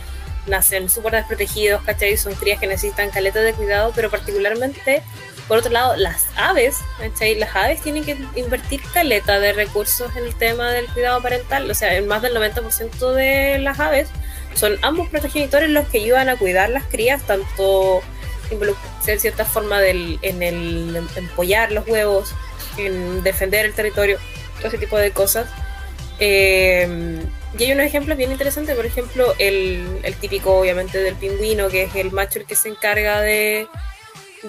[0.46, 2.16] nacen súper desprotegidos, ¿cachai?
[2.16, 5.02] Son crías que necesitan caleta de cuidado, pero particularmente,
[5.48, 7.36] por otro lado, las aves, ¿cachai?
[7.36, 11.74] Las aves tienen que invertir caleta de recursos en el tema del cuidado parental, o
[11.74, 14.08] sea, en más del 90% de las aves
[14.54, 18.02] son ambos progenitores los que ayudan a cuidar las crías, tanto
[18.50, 22.32] involucrarse en cierta forma del, en el empollar los huevos,
[22.78, 24.18] en defender el territorio,
[24.58, 25.48] todo ese tipo de cosas.
[26.20, 27.20] Eh,
[27.58, 31.84] y hay unos ejemplos bien interesantes, por ejemplo, el, el típico, obviamente, del pingüino, que
[31.84, 33.68] es el macho el que se encarga de,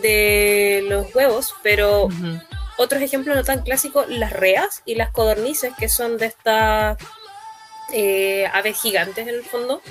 [0.01, 2.09] de los huevos, pero
[2.77, 6.97] otros ejemplos no tan clásicos, las reas y las codornices, que son de estas
[7.93, 9.81] eh, aves gigantes en el fondo,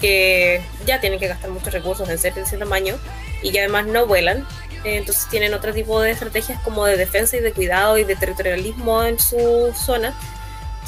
[0.00, 2.96] que ya tienen que gastar muchos recursos en ser de ese tamaño
[3.42, 4.46] y que además no vuelan.
[4.84, 8.14] Eh, entonces tienen otro tipo de estrategias como de defensa y de cuidado y de
[8.14, 10.14] territorialismo en su zona.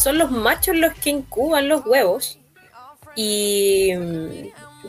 [0.02, 2.38] Son los machos los que incuban los huevos
[3.16, 3.92] y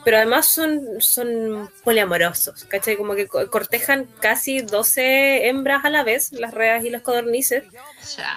[0.06, 2.96] pero además son, son poliamorosos, ¿cachai?
[2.96, 7.66] Como que co- cortejan casi 12 hembras a la vez, las reas y las codornices,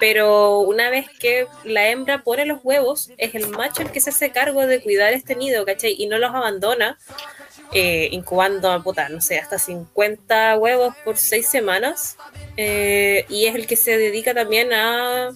[0.01, 4.09] pero una vez que la hembra pone los huevos, es el macho el que se
[4.09, 5.95] hace cargo de cuidar este nido, ¿cachai?
[5.97, 6.99] Y no los abandona,
[7.71, 12.17] eh, incubando, puta, no sé, hasta 50 huevos por 6 semanas,
[12.57, 15.31] eh, y es el que se dedica también a,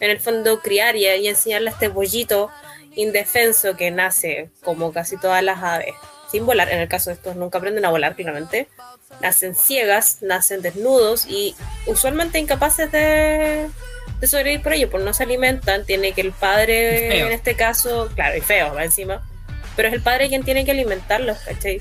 [0.00, 2.50] en el fondo, criar y, y enseñarle a este pollito
[2.96, 5.94] indefenso que nace, como casi todas las aves,
[6.30, 8.68] sin volar, en el caso de estos nunca aprenden a volar, claramente,
[9.20, 11.54] nacen ciegas, nacen desnudos y
[11.86, 13.68] usualmente incapaces de,
[14.20, 18.10] de sobrevivir por ello, pues no se alimentan, tiene que el padre, en este caso,
[18.14, 19.28] claro, y feo, va encima,
[19.76, 21.80] pero es el padre quien tiene que alimentarlos, ¿cachai?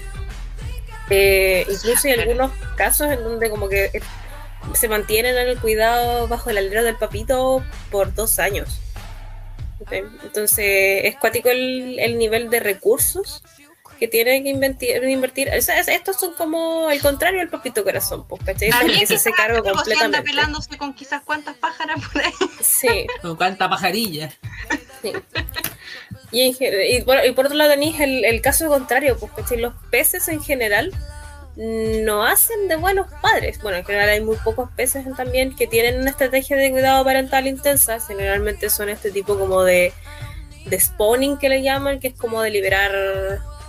[1.09, 4.01] Eh, incluso hay algunos casos en donde como que
[4.73, 8.79] se mantienen en el cuidado bajo el alero del papito por dos años.
[9.79, 9.91] ¿ok?
[10.23, 13.43] Entonces es cuático el, el nivel de recursos
[13.99, 15.03] que tiene que invertir.
[15.03, 15.49] invertir.
[15.57, 18.69] O sea, es- estos son como el contrario del papito corazón, pues, ¿cachai?
[18.69, 20.29] Es el También que se hace cargo tipo, si anda completamente.
[20.31, 22.31] pelándose con quizás cuántas pájaras por ahí.
[22.61, 23.07] Sí.
[23.21, 24.31] Con cuánta pajarilla.
[25.01, 25.11] Sí.
[26.31, 26.55] Y,
[26.97, 29.59] y por, y por otro lado tenéis el, el caso contrario, pues ¿cachai?
[29.59, 30.91] los peces en general
[31.55, 33.61] no hacen de buenos padres.
[33.61, 37.47] Bueno, en general hay muy pocos peces también que tienen una estrategia de cuidado parental
[37.47, 37.99] intensa.
[37.99, 39.93] Generalmente son este tipo como de,
[40.65, 42.91] de spawning que le llaman, que es como de liberar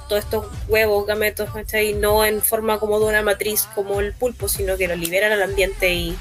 [0.08, 1.50] todos estos huevos, gametos.
[1.96, 5.42] No en forma como de una matriz como el pulpo, sino que los liberan al
[5.42, 6.16] ambiente y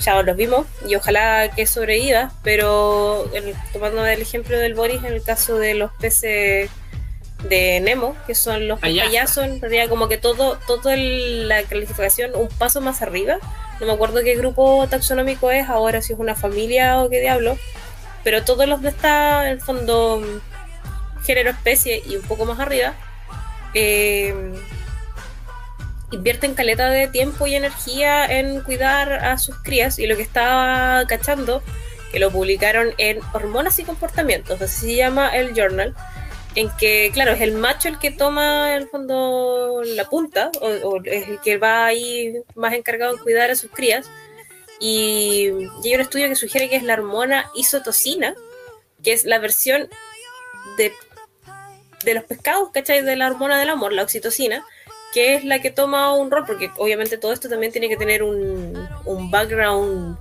[0.00, 3.30] ya los vimos y ojalá que sobreviva, pero
[3.72, 6.70] tomando el ejemplo del Boris en el caso de los peces
[7.48, 9.06] de Nemo, que son los Payaso.
[9.08, 13.36] payasos, en realidad como que todo, todo el- la clasificación un paso más arriba,
[13.80, 17.58] no me acuerdo qué grupo taxonómico es, ahora si es una familia o qué diablo,
[18.22, 20.22] pero todos los de esta, en el fondo,
[21.24, 22.94] género, especie y un poco más arriba,
[23.74, 24.34] eh,
[26.12, 31.04] invierten caleta de tiempo y energía en cuidar a sus crías y lo que estaba
[31.06, 31.62] cachando,
[32.12, 35.94] que lo publicaron en Hormonas y Comportamientos, así se llama el journal,
[36.54, 41.04] en que, claro, es el macho el que toma el fondo la punta, o, o
[41.04, 44.06] es el que va ahí más encargado en cuidar a sus crías,
[44.80, 45.50] y,
[45.82, 48.34] y hay un estudio que sugiere que es la hormona isotocina,
[49.02, 49.88] que es la versión
[50.76, 50.92] de,
[52.04, 53.02] de los pescados, ¿cachai?
[53.02, 54.64] De la hormona del amor, la oxitocina,
[55.12, 58.22] que es la que toma un rol, porque obviamente todo esto también tiene que tener
[58.22, 60.18] un, un background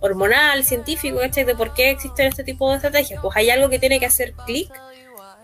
[0.00, 1.44] hormonal, científico, ¿cachai?
[1.44, 3.20] De por qué existen este tipo de estrategias.
[3.22, 4.70] Pues hay algo que tiene que hacer clic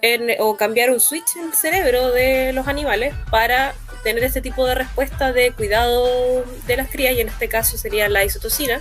[0.03, 4.67] en- o cambiar un switch en el cerebro de los animales para tener este tipo
[4.67, 8.81] de respuesta de cuidado de las crías, y en este caso sería la isotocina,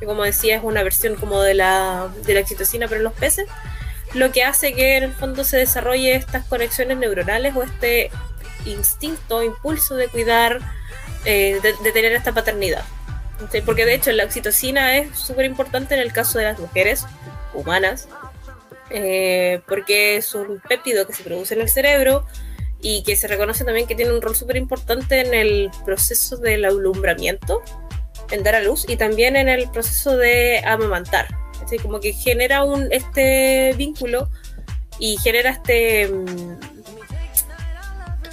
[0.00, 3.12] que como decía es una versión como de la, de la oxitocina pero en los
[3.12, 3.46] peces,
[4.14, 8.10] lo que hace que en el fondo se desarrolle estas conexiones neuronales o este
[8.64, 10.60] instinto, impulso de cuidar,
[11.24, 12.84] eh, de, de tener esta paternidad.
[13.52, 13.60] ¿sí?
[13.60, 17.04] Porque de hecho la oxitocina es súper importante en el caso de las mujeres
[17.52, 18.08] humanas
[18.90, 22.26] eh, porque es un péptido que se produce en el cerebro
[22.80, 26.64] y que se reconoce también que tiene un rol súper importante en el proceso del
[26.66, 27.62] alumbramiento,
[28.30, 31.28] en dar a luz y también en el proceso de amamantar.
[31.64, 34.28] Así como que genera un, este vínculo
[34.98, 36.58] y genera este, mm,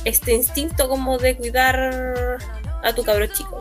[0.04, 2.38] este instinto como de cuidar
[2.84, 3.60] a tu cabro chico.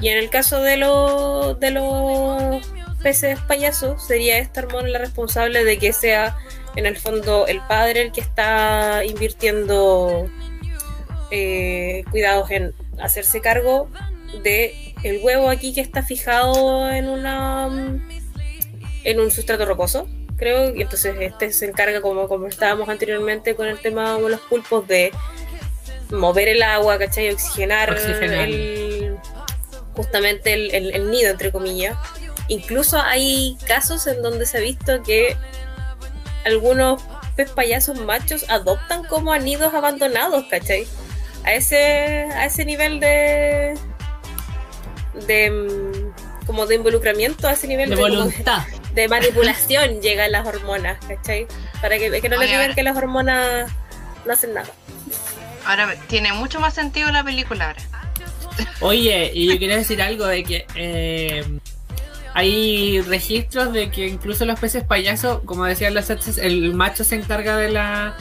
[0.00, 5.64] Y en el caso de, los de los peces payasos, sería esta hormona la responsable
[5.64, 6.36] de que sea
[6.76, 10.28] en el fondo el padre el que está invirtiendo
[11.30, 13.88] eh, cuidados en hacerse cargo
[14.42, 17.68] de el huevo aquí que está fijado en una
[19.04, 23.78] en un sustrato rocoso creo y entonces este se encarga como comentábamos anteriormente con el
[23.78, 25.10] tema de los pulpos de
[26.10, 27.30] mover el agua ¿cachai?
[27.32, 28.48] oxigenar, Oxigenar.
[28.48, 29.16] el-
[29.94, 31.96] justamente el, el- el nido entre comillas
[32.50, 35.36] incluso hay casos en donde se ha visto que
[36.44, 37.02] algunos
[37.36, 40.86] pez payasos machos adoptan como a nidos abandonados, ¿cachai?
[41.44, 43.78] A ese, a ese nivel de.
[45.26, 45.50] de.
[45.50, 48.64] mm, como de involucramiento, a ese nivel De de, como voluntad.
[48.94, 51.46] de manipulación llegan las hormonas, ¿cachai?
[51.80, 53.70] Para que, que no le digan que las hormonas
[54.26, 54.68] no hacen nada.
[55.64, 57.82] Ahora tiene mucho más sentido la película ahora.
[58.80, 61.44] Oye, y yo quería decir algo de que eh,
[62.34, 67.56] hay registros de que incluso los peces payasos, como decían las el macho se encarga
[67.56, 68.16] de la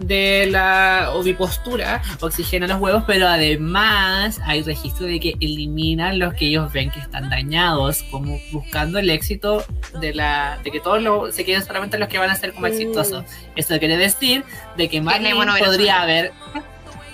[0.00, 6.46] de la ovipostura, oxigena los huevos, pero además hay registro de que eliminan los que
[6.48, 9.64] ellos ven que están dañados, como buscando el éxito
[10.00, 12.66] de la de que todos lo- se queden solamente los que van a ser como
[12.66, 12.70] Mm.
[12.72, 13.24] exitosos.
[13.54, 14.42] Eso quiere decir
[14.76, 16.32] de que hubiera podría haber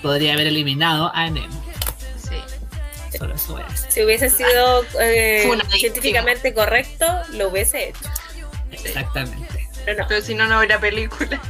[0.01, 1.61] podría haber eliminado a Nemo.
[3.35, 3.53] Sí.
[3.89, 8.09] Si hubiese sido eh, científicamente correcto, lo hubiese hecho.
[8.71, 9.67] Exactamente.
[9.85, 11.41] Pero no, Pero si no, no habrá película.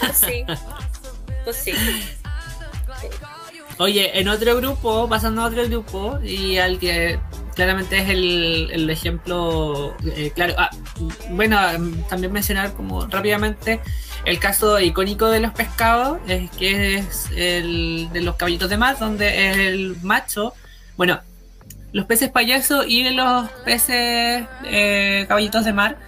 [0.00, 0.44] pues sí.
[1.44, 1.72] Pues sí.
[3.78, 7.18] Oye, en otro grupo, pasando a otro grupo, y al que
[7.54, 10.70] claramente es el, el ejemplo, eh, claro, ah,
[11.30, 11.58] bueno,
[12.08, 13.80] también mencionar como rápidamente
[14.24, 18.98] el caso icónico de los pescados, es que es el de los caballitos de mar,
[18.98, 20.54] donde el macho,
[20.96, 21.20] bueno,
[21.92, 25.98] los peces payaso y los peces eh, caballitos de mar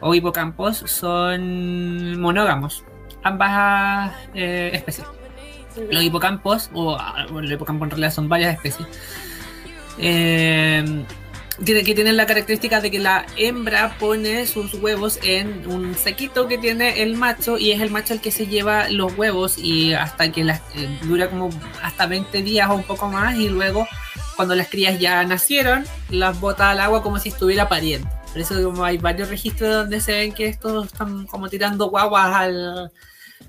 [0.00, 2.84] o hipocampos son monógamos,
[3.22, 5.06] ambas eh, especies.
[5.90, 8.88] Los hipocampos, o ah, bueno, los hipocampos en realidad son varias especies,
[9.98, 11.04] eh,
[11.64, 16.48] tiene, que tienen la característica de que la hembra pone sus huevos en un sequito
[16.48, 19.94] que tiene el macho y es el macho el que se lleva los huevos y
[19.94, 21.50] hasta que las, eh, dura como
[21.82, 23.88] hasta 20 días o un poco más y luego
[24.36, 28.08] cuando las crías ya nacieron las bota al agua como si estuviera pariendo.
[28.32, 32.34] Por eso como hay varios registros donde se ven que estos están como tirando guaguas
[32.34, 32.92] al,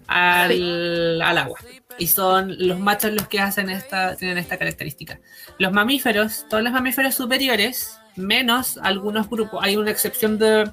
[0.08, 1.60] al, al agua.
[2.00, 5.20] Y son los machos los que hacen esta, tienen esta característica.
[5.58, 10.70] Los mamíferos, todos los mamíferos superiores, menos algunos grupos, hay una excepción de,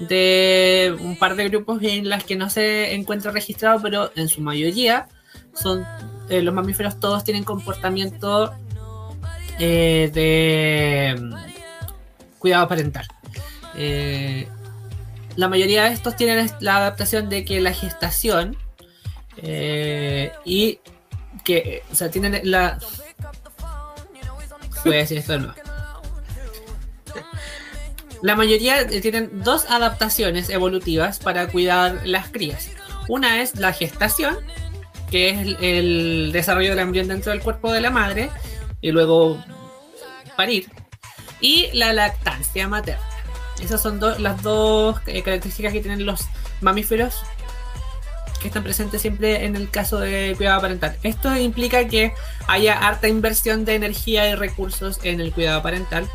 [0.00, 4.40] de un par de grupos en las que no se encuentra registrado, pero en su
[4.40, 5.08] mayoría
[5.54, 5.84] son
[6.28, 8.52] eh, los mamíferos todos tienen comportamiento
[9.58, 13.06] eh, de mm, cuidado parental.
[13.76, 14.48] Eh,
[15.36, 18.56] la mayoría de estos tienen la adaptación de que la gestación
[19.36, 20.80] eh, y
[21.44, 22.78] que, o sea, tienen la.
[24.84, 25.54] Voy a decir esto nuevo.
[28.22, 32.70] La mayoría eh, tienen dos adaptaciones evolutivas para cuidar las crías.
[33.08, 34.36] Una es la gestación,
[35.10, 38.30] que es el desarrollo del embrión dentro del cuerpo de la madre,
[38.80, 39.42] y luego
[40.36, 40.70] parir.
[41.40, 43.15] Y la lactancia materna.
[43.60, 46.26] Esas son do- las dos eh, características que tienen los
[46.60, 47.22] mamíferos
[48.40, 50.96] que están presentes siempre en el caso de cuidado parental.
[51.02, 52.12] Esto implica que
[52.46, 56.06] haya harta inversión de energía y recursos en el cuidado parental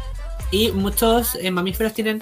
[0.51, 2.21] y muchos eh, mamíferos tienen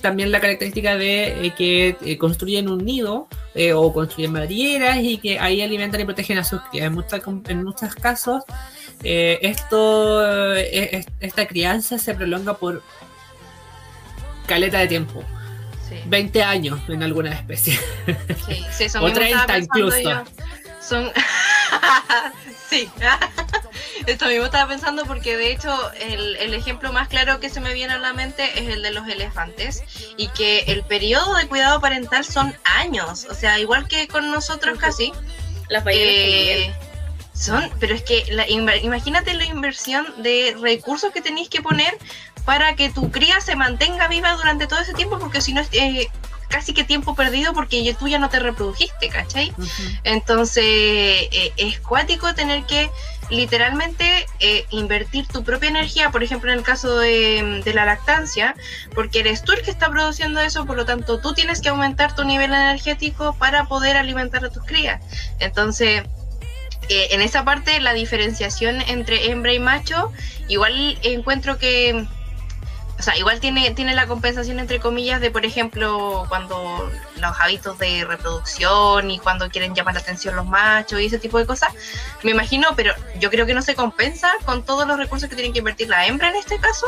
[0.00, 3.26] también la característica de eh, que construyen un nido
[3.74, 6.86] o construyen madrigueras y que ahí alimentan y protegen a sus crías.
[6.86, 8.44] En, muchas- en muchos casos
[11.20, 12.82] esta crianza se prolonga por
[14.48, 15.22] caleta de tiempo.
[15.88, 17.80] Sí, 20 años en algunas especies.
[18.46, 20.10] sí, sí, eso O mismo estaba 30 pensando incluso.
[20.10, 20.24] yo.
[20.80, 21.12] Son.
[22.70, 22.88] sí.
[24.06, 25.70] Esto mismo estaba pensando porque de hecho
[26.00, 28.90] el, el ejemplo más claro que se me viene a la mente es el de
[28.90, 29.82] los elefantes
[30.16, 34.78] y que el periodo de cuidado parental son años, o sea, igual que con nosotros
[34.78, 35.12] casi.
[35.68, 36.74] Las ballenas Eh,
[37.34, 41.96] son, pero es que la imagínate la inversión de recursos que tenéis que poner
[42.48, 45.68] para que tu cría se mantenga viva durante todo ese tiempo, porque si no, es-
[45.72, 46.08] eh,
[46.48, 49.52] casi que tiempo perdido porque tú ya no te reprodujiste, ¿cachai?
[50.02, 52.88] Entonces eh, es cuático tener que
[53.28, 58.54] literalmente eh, invertir tu propia energía, por ejemplo en el caso de, de, la lactancia,
[58.94, 62.14] porque eres tú el que está produciendo eso, por lo tanto tú tienes que aumentar
[62.14, 65.02] tu nivel energético para poder alimentar a tus crías.
[65.38, 66.02] Entonces
[66.88, 70.10] eh, en esa parte la diferenciación entre hembra y macho,
[70.48, 72.06] igual encuentro que,
[72.98, 77.78] o sea, igual tiene, tiene la compensación entre comillas de, por ejemplo, cuando los hábitos
[77.78, 81.72] de reproducción y cuando quieren llamar la atención los machos y ese tipo de cosas,
[82.24, 85.52] me imagino, pero yo creo que no se compensa con todos los recursos que tienen
[85.52, 86.86] que invertir la hembra en este caso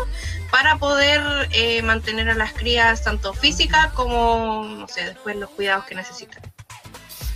[0.51, 5.85] para poder eh, mantener a las crías tanto físicas como, no sé, después los cuidados
[5.85, 6.43] que necesitan.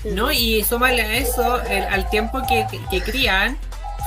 [0.04, 0.30] ¿no?
[0.32, 3.58] Y súmale a eso, al tiempo que, que, crían,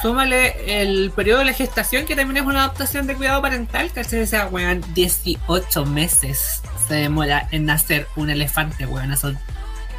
[0.02, 4.04] súmale el periodo de la gestación, que también es una adaptación de cuidado parental, que
[4.04, 9.38] se sea, weón, 18 meses se demora en nacer un elefante, weón, son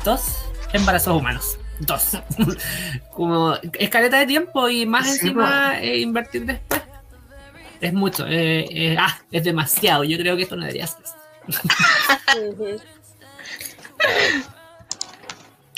[0.05, 1.59] dos embarazos humanos.
[1.81, 2.19] Dos.
[3.15, 6.83] Como escaleta de tiempo y más encima eh, invertir después.
[7.81, 8.27] Es mucho.
[8.27, 10.03] Eh, eh, ah, es demasiado.
[10.03, 11.05] Yo creo que esto no debería ser.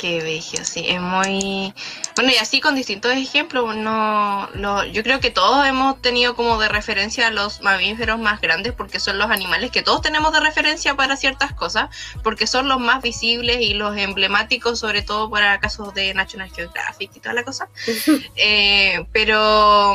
[0.00, 1.74] Qué bello, sí, es muy...
[2.14, 6.58] Bueno, y así con distintos ejemplos, no, lo, yo creo que todos hemos tenido como
[6.58, 10.40] de referencia a los mamíferos más grandes porque son los animales que todos tenemos de
[10.40, 11.90] referencia para ciertas cosas,
[12.22, 17.14] porque son los más visibles y los emblemáticos, sobre todo para casos de National Geographic
[17.16, 17.68] y toda la cosa.
[18.36, 19.92] eh, pero,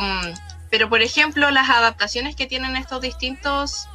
[0.70, 3.88] pero, por ejemplo, las adaptaciones que tienen estos distintos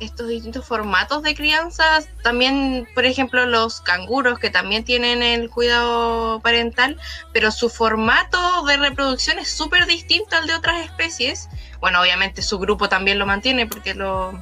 [0.00, 2.00] estos distintos formatos de crianza.
[2.22, 6.98] También, por ejemplo, los canguros que también tienen el cuidado parental,
[7.32, 11.48] pero su formato de reproducción es súper distinto al de otras especies.
[11.80, 14.32] Bueno, obviamente su grupo también lo mantiene porque lo,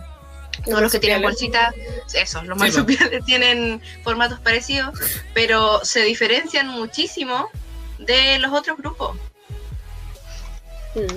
[0.64, 1.74] todos los que tienen bolsitas,
[2.14, 4.98] eso, los marsupiales tienen formatos parecidos,
[5.34, 7.48] pero se diferencian muchísimo
[7.98, 9.16] de los otros grupos.
[10.94, 11.14] Mm.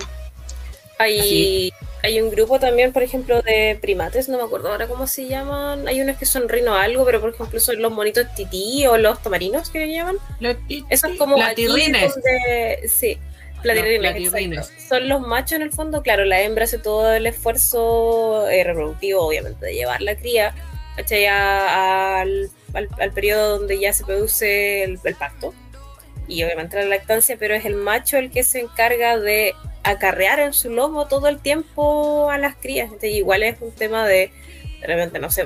[0.98, 1.72] Hay,
[2.02, 5.86] hay un grupo también, por ejemplo, de primates, no me acuerdo ahora cómo se llaman.
[5.86, 9.22] Hay unos que son rino algo, pero por ejemplo son los monitos tití o los
[9.22, 10.16] tamarinos que llaman.
[10.88, 12.14] Esos como platirrines.
[12.88, 13.18] sí,
[13.62, 18.64] platirrines, Son los machos en el fondo, claro, la hembra hace todo el esfuerzo eh,
[18.64, 20.54] reproductivo, obviamente, de llevar la cría
[21.08, 25.54] ya al, al, periodo donde ya se produce el, el pacto
[26.28, 30.52] y obviamente la lactancia, pero es el macho el que se encarga de acarrear en
[30.52, 32.86] su lomo todo el tiempo a las crías.
[32.86, 34.32] Entonces, igual es un tema de,
[34.80, 35.44] de repente, no sé,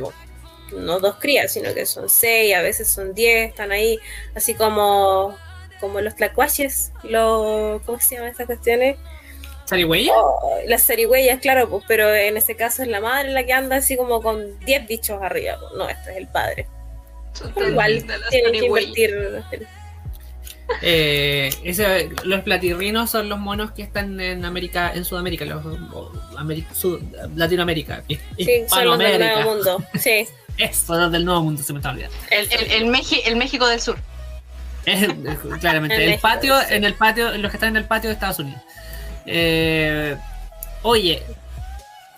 [0.72, 3.98] no dos crías, sino que son seis, a veces son diez, están ahí,
[4.34, 5.36] así como,
[5.80, 8.96] como los tlacuaches, los, ¿cómo se llaman estas cuestiones?
[9.66, 10.14] ¿Sarigüeyas?
[10.16, 13.76] Oh, las zarigüeyas, claro, pues, pero en ese caso es la madre la que anda
[13.76, 16.66] así como con diez bichos arriba, pues, no, este es el padre.
[17.56, 19.16] igual tienen que invertir
[20.82, 25.64] eh, ese, los platirrinos son los monos que están en América, en Sudamérica, los,
[27.34, 28.18] Latinoamérica, sí,
[28.68, 29.84] son los del Nuevo Mundo.
[29.98, 30.26] Sí.
[30.58, 32.16] Eso, los del Nuevo Mundo, se me está olvidando.
[32.30, 32.94] El, el,
[33.24, 33.98] el, México del Sur.
[35.60, 38.60] claramente, el, patio, en el patio, los que están en el patio de Estados Unidos.
[39.26, 40.16] Eh,
[40.82, 41.22] oye,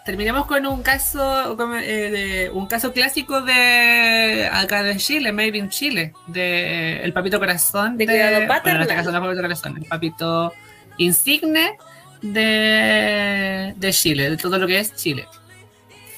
[0.07, 5.69] terminemos con un caso eh, de, un caso clásico de acá de Chile, maybe in
[5.69, 9.85] Chile, de el papito corazón de, cuidado bueno, en este caso no papito corazón, el
[9.85, 10.53] papito
[10.97, 11.77] insigne
[12.23, 15.27] de, de Chile, de todo lo que es Chile.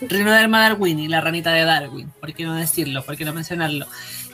[0.02, 3.02] Reino de Darwin y la ranita de Darwin, ¿por qué no decirlo?
[3.02, 3.86] ¿Por qué no mencionarlo?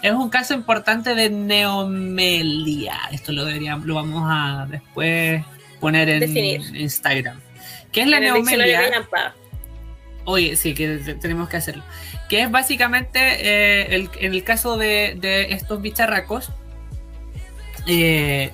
[0.02, 2.98] Es un caso importante de neomelia.
[3.12, 5.42] Esto lo deberíamos, lo vamos a después
[5.80, 7.40] poner en Instagram.
[7.92, 8.82] ¿Qué es la neomelia?
[10.24, 11.82] Oye, sí, que tenemos que hacerlo.
[12.28, 15.18] Que es básicamente, eh, el, en el caso de,
[15.50, 16.50] estos bicharracos,
[17.86, 18.50] eh,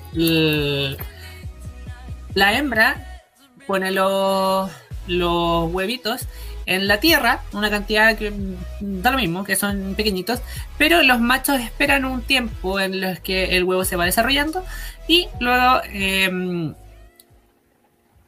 [2.33, 3.23] la hembra
[3.65, 4.69] pone los,
[5.07, 6.27] los huevitos
[6.65, 8.31] en la tierra, una cantidad que
[8.79, 10.41] da lo mismo, que son pequeñitos,
[10.77, 14.63] pero los machos esperan un tiempo en los que el huevo se va desarrollando
[15.07, 16.73] y luego em,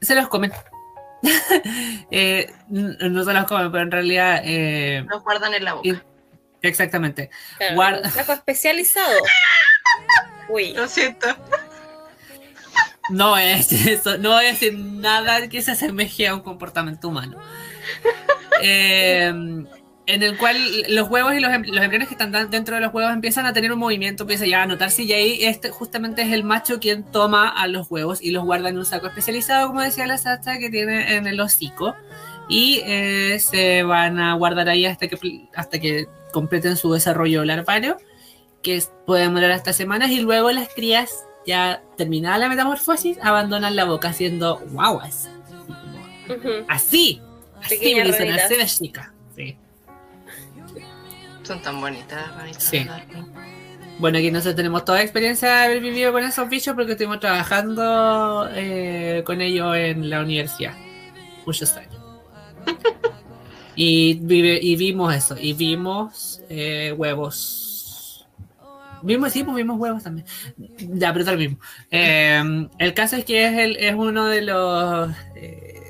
[0.02, 0.52] se los comen.
[2.12, 4.42] Eh, no se los comen, pero en realidad.
[4.44, 6.04] Eh, los guardan en la boca.
[6.62, 7.30] exactamente.
[7.74, 8.10] Guarda...
[8.34, 9.20] especializado.
[10.50, 10.74] Uy.
[10.74, 11.28] Lo siento.
[13.10, 17.38] No es eso, no voy a decir nada que se asemeje a un comportamiento humano.
[18.66, 19.34] Eh,
[20.06, 20.58] en el cual
[20.90, 23.54] los huevos y los, em, los, embriones que están dentro de los huevos empiezan a
[23.54, 27.04] tener un movimiento, empieza ya a notarse y ahí este justamente es el macho quien
[27.04, 30.58] toma a los huevos y los guarda en un saco especializado, como decía la Sacha,
[30.58, 31.96] que tiene en el hocico.
[32.50, 35.18] y eh, se van a guardar ahí hasta que,
[35.56, 37.98] hasta que completen su desarrollo larvario,
[38.62, 43.78] que es- puede demorar hasta semanas, y luego las crías, ya terminada la metamorfosis, abandonan
[43.78, 45.30] la boca haciendo guaguas.
[46.28, 46.66] Ujú.
[46.68, 47.22] Así,
[47.62, 49.14] así, Pequeñas dicen, así de chica.
[49.38, 49.58] Sí.
[51.44, 52.64] Son tan bonitas las.
[52.64, 52.88] Sí.
[54.00, 57.20] Bueno, aquí nosotros tenemos toda la experiencia de haber vivido con esos bichos porque estuvimos
[57.20, 60.74] trabajando eh, con ellos en la universidad
[61.46, 62.02] muchos años.
[63.76, 68.26] y, vive- y vimos eso, y vimos eh, huevos.
[69.04, 70.26] Vimos, sí, pues vimos huevos también.
[70.80, 71.58] Ya, pero lo mismo.
[71.92, 72.42] Eh,
[72.80, 75.82] el caso es que es, el, es uno de los eh,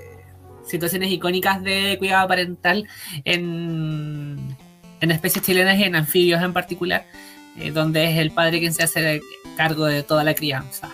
[0.66, 2.88] situaciones icónicas de cuidado parental
[3.24, 4.23] en,
[5.04, 7.06] en especies chilenas y en anfibios en particular
[7.60, 9.22] eh, donde es el padre quien se hace
[9.58, 10.90] cargo de toda la crianza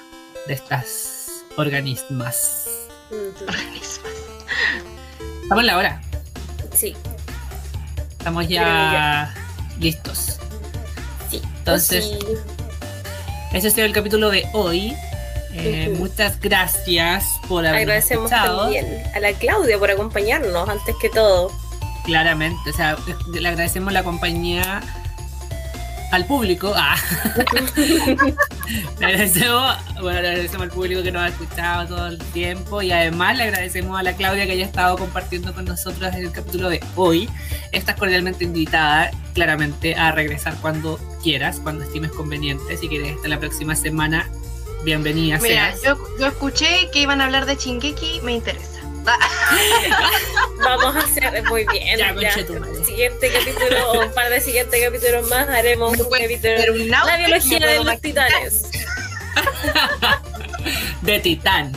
[0.48, 2.68] de estas organismas.
[3.12, 3.46] Ujú.
[3.48, 4.10] Organismos.
[5.44, 6.02] Estamos en la hora,
[6.74, 6.96] Sí,
[8.18, 9.34] estamos ya
[9.80, 10.40] listos.
[11.30, 11.42] sí.
[11.60, 12.20] Entonces, Sí.
[13.54, 14.96] ese ha sido el capítulo de hoy.
[15.54, 15.94] Eh.
[15.98, 18.62] Muchas gracias por habernos agradecemos escuchado.
[18.64, 21.52] también a la Claudia por acompañarnos antes que todo.
[22.06, 22.98] Claramente, o sea,
[23.32, 24.82] le agradecemos la compañía
[26.12, 26.74] al público.
[26.76, 26.96] Ah.
[29.00, 32.92] le, agradecemos, bueno, le agradecemos al público que nos ha escuchado todo el tiempo y
[32.92, 36.70] además le agradecemos a la Claudia que haya estado compartiendo con nosotros en el capítulo
[36.70, 37.30] de hoy.
[37.72, 42.78] Estás cordialmente invitada, claramente, a regresar cuando quieras, cuando estimes conveniente.
[42.78, 44.28] Si quieres estar la próxima semana,
[44.84, 45.84] bienvenida Mira, seas.
[45.84, 48.79] yo, yo escuché que iban a hablar de Chingeki, me interesa.
[50.64, 51.98] Vamos a hacer muy bien.
[51.98, 52.34] Ya, Ya.
[52.86, 56.74] Siguiente capítulo o un par de siguientes capítulos más haremos Me un puede capítulo.
[56.74, 58.64] un La biología de los titanes.
[61.02, 61.72] De Titán.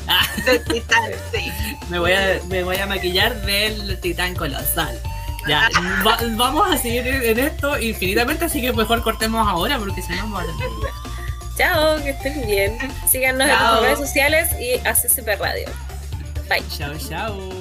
[0.45, 1.53] De titán, sí.
[1.89, 5.01] me, voy a, me voy a maquillar del Titán colosal.
[5.49, 5.69] Ya,
[6.07, 10.17] va- vamos a seguir en esto infinitamente, así que mejor cortemos ahora porque si no
[10.25, 11.57] vamos a.
[11.57, 12.79] Chao, que estén bien.
[13.09, 15.69] Síganos en nuestras redes sociales y ACCP Radio.
[16.49, 16.63] Bye.
[16.77, 17.53] Chao, chao.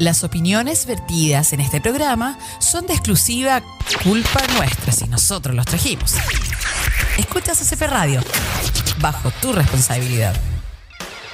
[0.00, 3.62] Las opiniones vertidas en este programa son de exclusiva
[4.02, 6.16] culpa nuestra si nosotros los trajimos.
[7.16, 8.20] Escuchas CP Radio,
[9.00, 10.34] bajo tu responsabilidad.